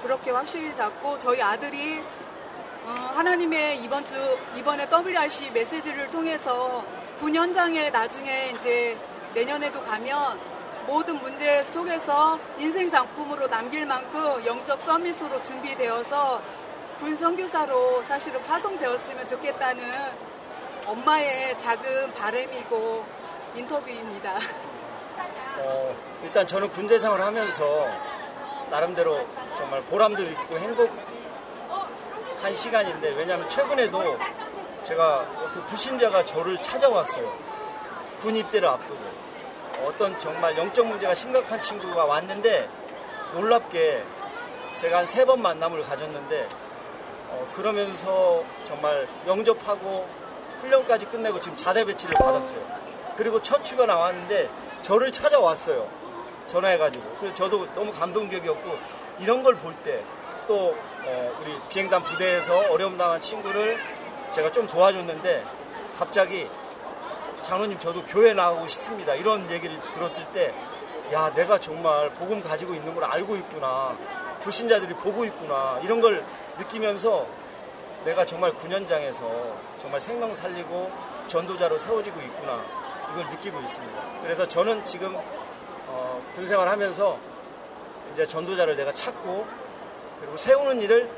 그렇게 0.03 0.31
확실히 0.31 0.75
잡고 0.75 1.19
저희 1.19 1.43
아들이 1.43 2.01
어, 2.01 2.20
하나님의 2.91 3.83
이번 3.83 4.05
주 4.05 4.15
이번에 4.57 4.87
WRC 4.91 5.51
메시지를 5.51 6.07
통해서 6.09 6.85
군 7.19 7.35
현장에 7.35 7.91
나중에 7.91 8.53
이제 8.55 8.97
내년에도 9.35 9.83
가면 9.83 10.39
모든 10.87 11.19
문제 11.21 11.63
속에서 11.63 12.39
인생 12.59 12.91
작품으로 12.91 13.47
남길 13.49 13.87
만큼 13.87 14.45
영적 14.45 14.81
서밋으로 14.81 15.43
준비되어서 15.43 16.43
군 16.99 17.17
선교사로 17.17 18.03
사실은 18.05 18.43
파송되었으면 18.43 19.27
좋겠다는 19.27 19.85
엄마의 20.87 21.57
작은 21.59 22.13
바램이고 22.15 23.05
인터뷰입니다. 23.55 24.39
어, 25.59 25.95
일단 26.23 26.47
저는 26.47 26.71
군대 26.71 26.99
생활을 26.99 27.25
하면서 27.25 27.87
나름대로 28.71 29.27
정말 29.57 29.83
보람도 29.83 30.23
있고 30.23 30.59
행복 30.59 30.91
한 32.43 32.55
시간인데 32.55 33.11
왜냐하면 33.17 33.49
최근에도 33.49 34.19
제가 34.83 35.27
어떤 35.45 35.65
불신자가 35.67 36.25
저를 36.25 36.61
찾아왔어요. 36.63 37.31
군 38.21 38.37
입대를 38.37 38.69
앞두고 38.69 39.01
어떤 39.85 40.19
정말 40.19 40.57
영적 40.57 40.87
문제가 40.87 41.15
심각한 41.15 41.61
친구가 41.61 42.05
왔는데 42.05 42.69
놀랍게 43.35 44.05
제가 44.77 44.99
한 44.99 45.07
세 45.07 45.25
번 45.25 45.43
만남을 45.43 45.83
가졌는데 45.83 46.49
어, 47.29 47.47
그러면서 47.55 48.43
정말 48.65 49.07
영접하고 49.27 50.09
훈련까지 50.61 51.07
끝내고 51.07 51.41
지금 51.41 51.57
자대 51.57 51.85
배치를 51.85 52.15
받았어요. 52.15 52.61
그리고 53.17 53.41
첫 53.43 53.65
휴가 53.65 53.87
나왔는데 53.87 54.49
저를 54.83 55.13
찾아왔어요. 55.13 55.89
전화해가지고. 56.47 57.17
그래서 57.21 57.35
저도 57.37 57.67
너무 57.75 57.93
감동적이었고 57.93 58.79
이런 59.21 59.43
걸 59.43 59.55
볼 59.57 59.75
때또 59.85 60.75
어, 60.75 60.90
우리 61.41 61.59
비행단 61.69 62.03
부대에서 62.03 62.71
어려움 62.71 62.99
당한 62.99 63.21
친구를 63.21 63.77
제가 64.31 64.53
좀 64.53 64.67
도와줬는데 64.67 65.45
갑자기 65.99 66.49
장로님 67.43 67.79
저도 67.79 68.03
교회 68.05 68.35
나가고 68.35 68.67
싶습니다. 68.67 69.15
이런 69.15 69.51
얘기를 69.51 69.81
들었을 69.93 70.25
때 70.33 70.55
야, 71.13 71.33
내가 71.35 71.59
정말 71.59 72.11
복음 72.11 72.43
가지고 72.43 72.75
있는 72.75 72.95
걸 72.95 73.05
알고 73.05 73.35
있구나. 73.37 73.97
불신자들이 74.43 74.95
보고 74.95 75.25
있구나. 75.25 75.81
이런 75.83 76.01
걸 76.01 76.25
느끼면서 76.59 77.27
내가 78.05 78.25
정말 78.25 78.55
군현장에서 78.55 79.57
정말 79.79 80.01
생명 80.01 80.35
살리고 80.35 80.91
전도자로 81.27 81.79
세워지고 81.79 82.21
있구나. 82.21 82.63
이걸 83.13 83.29
느끼고 83.31 83.61
있습니다. 83.61 84.03
그래서 84.23 84.47
저는 84.47 84.85
지금 84.85 85.17
어, 85.89 86.23
군 86.35 86.47
생활하면서 86.47 87.19
이제 88.13 88.25
전도자를 88.25 88.77
내가 88.77 88.93
찾고 88.93 89.47
그리고 90.21 90.37
세우는 90.37 90.81
일을 90.83 91.11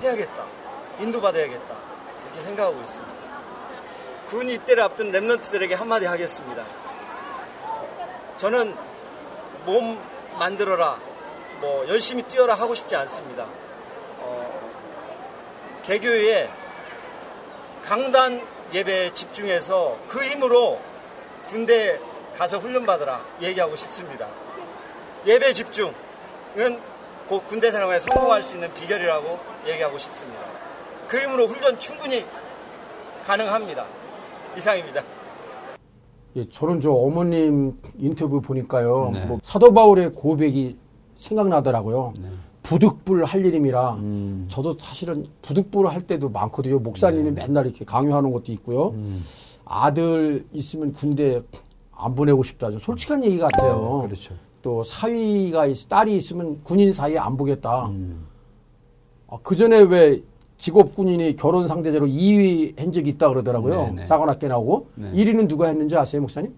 해야겠다. 0.00 0.46
인도받아야겠다. 1.00 1.76
이렇게 2.26 2.40
생각하고 2.40 2.80
있습니다. 2.80 3.14
군 4.28 4.48
입대를 4.48 4.82
앞둔 4.82 5.12
랩런트들에게 5.12 5.74
한마디 5.74 6.06
하겠습니다. 6.06 6.64
저는 8.36 8.74
몸 9.66 9.98
만들어라, 10.38 10.98
뭐 11.60 11.86
열심히 11.88 12.22
뛰어라 12.22 12.54
하고 12.54 12.74
싶지 12.74 12.96
않습니다. 12.96 13.46
어, 14.20 15.80
개교에 15.82 16.50
강단 17.84 18.46
예배에 18.72 19.12
집중해서 19.12 19.98
그 20.08 20.24
힘으로 20.24 20.80
군대 21.48 22.00
가서 22.36 22.58
훈련받으라 22.58 23.24
얘기하고 23.42 23.76
싶습니다. 23.76 24.28
예배 25.26 25.52
집중은 25.52 26.80
곧 27.28 27.46
군대 27.46 27.70
생활에 27.70 27.98
성공할 28.00 28.42
수 28.42 28.56
있는 28.56 28.72
비결이라고 28.74 29.38
얘기하고 29.68 29.98
싶습니다. 29.98 30.40
그 31.08 31.18
힘으로 31.18 31.46
훈련 31.46 31.78
충분히 31.78 32.24
가능합니다. 33.24 33.86
이상입니다. 34.56 35.02
예, 36.36 36.48
저는 36.48 36.80
저 36.80 36.92
어머님 36.92 37.78
인터뷰 37.98 38.40
보니까요. 38.40 39.10
네. 39.12 39.24
뭐 39.26 39.38
사도 39.42 39.72
바울의 39.72 40.12
고백이 40.12 40.76
생각나더라고요. 41.18 42.14
네. 42.18 42.28
부득불 42.62 43.24
할 43.24 43.44
일임이라 43.44 43.94
음. 43.94 44.46
저도 44.48 44.76
사실은 44.78 45.26
부득불 45.42 45.88
할 45.88 46.02
때도 46.02 46.30
많거든요. 46.30 46.78
목사님이 46.78 47.32
네. 47.32 47.42
맨날 47.42 47.66
이렇게 47.66 47.84
강요하는 47.84 48.32
것도 48.32 48.52
있고요. 48.52 48.90
음. 48.90 49.24
아들 49.64 50.46
있으면 50.52 50.92
군대 50.92 51.40
안 51.94 52.14
보내고 52.14 52.42
싶다. 52.42 52.70
좀 52.70 52.78
솔직한 52.78 53.24
얘기 53.24 53.38
같아요. 53.38 54.00
네, 54.02 54.08
그렇죠. 54.08 54.34
또 54.62 54.84
사위가 54.84 55.66
있, 55.66 55.88
딸이 55.88 56.16
있으면 56.16 56.62
군인 56.62 56.92
사이에 56.92 57.18
안 57.18 57.36
보겠다. 57.36 57.88
음. 57.88 58.24
아, 59.28 59.36
그 59.42 59.56
전에 59.56 59.80
왜 59.80 60.22
직업 60.56 60.94
군인이 60.94 61.34
결혼 61.36 61.66
상대제로 61.66 62.06
2위 62.06 62.78
한 62.78 62.92
적이 62.92 63.10
있다 63.10 63.28
그러더라고요. 63.28 63.86
네네. 63.86 64.06
사관학교 64.06 64.46
나오고 64.46 64.86
네. 64.94 65.12
1위는 65.12 65.48
누가 65.48 65.66
했는지 65.66 65.96
아세요, 65.96 66.20
목사님? 66.22 66.54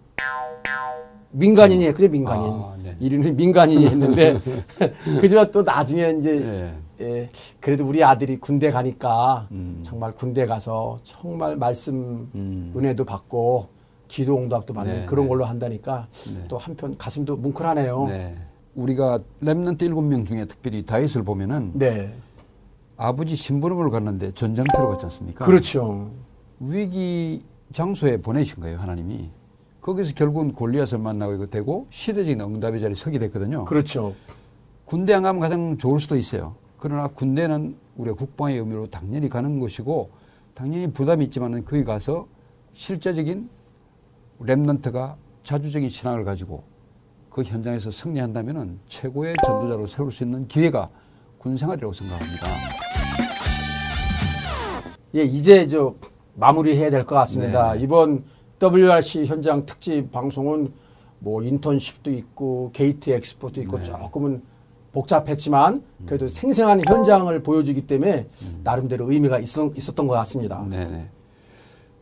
민간인이 1.30 1.84
했거든요, 1.86 2.10
민간인. 2.10 2.44
아, 2.52 2.76
네. 2.82 2.96
1위는 3.00 3.34
민간인이 3.34 3.86
했는데 3.86 4.38
그지만 5.20 5.50
또 5.50 5.62
나중에 5.62 6.14
이제 6.18 6.32
네. 6.38 6.78
예, 7.00 7.30
그래도 7.58 7.84
우리 7.86 8.04
아들이 8.04 8.36
군대 8.36 8.70
가니까 8.70 9.48
음. 9.50 9.80
정말 9.82 10.12
군대 10.12 10.46
가서 10.46 11.00
정말 11.02 11.56
말씀 11.56 12.30
은혜도 12.76 13.04
받고 13.04 13.73
기도 14.14 14.38
응답도 14.38 14.72
받는 14.74 15.00
네, 15.00 15.06
그런 15.06 15.24
네. 15.24 15.28
걸로 15.28 15.44
한다니까 15.44 16.06
또 16.46 16.56
한편 16.56 16.96
가슴도 16.96 17.36
뭉클하네요. 17.36 18.06
네. 18.06 18.36
우리가 18.76 19.18
랩런트 19.42 19.82
일곱 19.82 20.02
명 20.02 20.24
중에 20.24 20.44
특별히 20.44 20.86
다윗을 20.86 21.24
보면은 21.24 21.72
네. 21.74 22.14
아버지 22.96 23.34
심부름을 23.34 23.90
갔는데 23.90 24.30
전쟁터로 24.34 24.90
갔지 24.90 25.06
않습니까? 25.06 25.44
그렇죠. 25.44 26.12
위기 26.60 27.42
장소에 27.72 28.18
보내신 28.18 28.60
거예요, 28.60 28.78
하나님이. 28.78 29.30
거기서 29.80 30.14
결국은 30.14 30.52
골리앗을 30.52 30.98
만나고 30.98 31.34
이거 31.34 31.46
되고 31.46 31.88
시대적인 31.90 32.40
응답의 32.40 32.80
자리에 32.80 32.94
서게 32.94 33.18
됐거든요. 33.18 33.64
그렇죠. 33.64 34.14
군대 34.84 35.12
안 35.12 35.24
가면 35.24 35.40
가장 35.40 35.76
좋을 35.76 35.98
수도 35.98 36.16
있어요. 36.16 36.54
그러나 36.78 37.08
군대는 37.08 37.76
우리가 37.96 38.14
국방의 38.14 38.58
의미로 38.58 38.86
당연히 38.86 39.28
가는 39.28 39.58
것이고 39.58 40.10
당연히 40.54 40.92
부담이 40.92 41.24
있지만은 41.24 41.64
거기 41.64 41.82
가서 41.82 42.28
실제적인 42.74 43.48
랩런트가 44.46 45.14
자주적인 45.44 45.88
신앙을 45.88 46.24
가지고 46.24 46.62
그 47.30 47.42
현장에서 47.42 47.90
승리한다면은 47.90 48.78
최고의 48.88 49.34
전도자로 49.44 49.86
세울 49.86 50.12
수 50.12 50.22
있는 50.24 50.46
기회가 50.48 50.88
군생활이라고 51.38 51.92
생각합니다. 51.92 52.46
예, 55.14 55.22
이제 55.22 55.66
저 55.66 55.94
마무리해야 56.34 56.90
될 56.90 57.04
것 57.04 57.14
같습니다. 57.16 57.74
네. 57.74 57.80
이번 57.82 58.24
WRC 58.62 59.26
현장 59.26 59.64
특집 59.66 60.10
방송은 60.10 60.72
뭐 61.20 61.42
인턴십도 61.42 62.10
있고 62.10 62.70
게이트 62.72 63.10
엑스포도 63.10 63.60
있고 63.62 63.78
네. 63.78 63.84
조금은 63.84 64.42
복잡했지만 64.92 65.74
음. 65.74 66.06
그래도 66.06 66.28
생생한 66.28 66.82
현장을 66.86 67.42
보여주기 67.42 67.86
때문에 67.86 68.28
나름대로 68.62 69.10
의미가 69.10 69.38
있었, 69.40 69.76
있었 69.76 69.94
던 69.94 70.06
것 70.06 70.14
같습니다. 70.14 70.64
네네. 70.68 71.08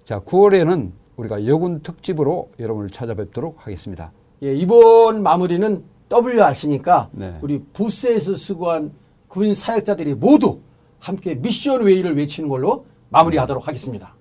자, 0.04 0.20
9월에는 0.20 0.90
우리가 1.16 1.46
여군 1.46 1.82
특집으로 1.82 2.50
여러분을 2.58 2.90
찾아뵙도록 2.90 3.66
하겠습니다. 3.66 4.12
예, 4.42 4.54
이번 4.54 5.22
마무리는 5.22 5.84
WRC니까 6.10 7.08
네. 7.12 7.38
우리 7.42 7.62
부스에서 7.72 8.34
수고한 8.34 8.92
군 9.28 9.54
사역자들이 9.54 10.14
모두 10.14 10.60
함께 10.98 11.34
Mission 11.34 11.82
Way를 11.82 12.16
외치는 12.16 12.48
걸로 12.48 12.86
마무리하도록 13.10 13.66
하겠습니다. 13.66 14.14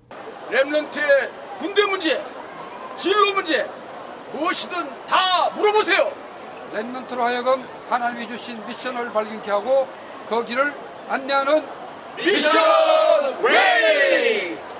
Remnant의 0.50 1.58
군대 1.58 1.84
문제, 1.86 2.20
진로 2.96 3.34
문제 3.34 3.66
무엇이든 4.32 4.76
다 5.06 5.50
물어보세요. 5.56 6.10
Remnant로 6.72 7.18
하여금 7.18 7.62
하나님이 7.88 8.26
주신 8.26 8.58
미션을 8.66 9.12
발견케 9.12 9.50
하고 9.50 9.86
그 10.28 10.44
길을 10.44 10.72
안내하는 11.08 11.62
Mission 12.16 13.42
Way! 13.42 14.71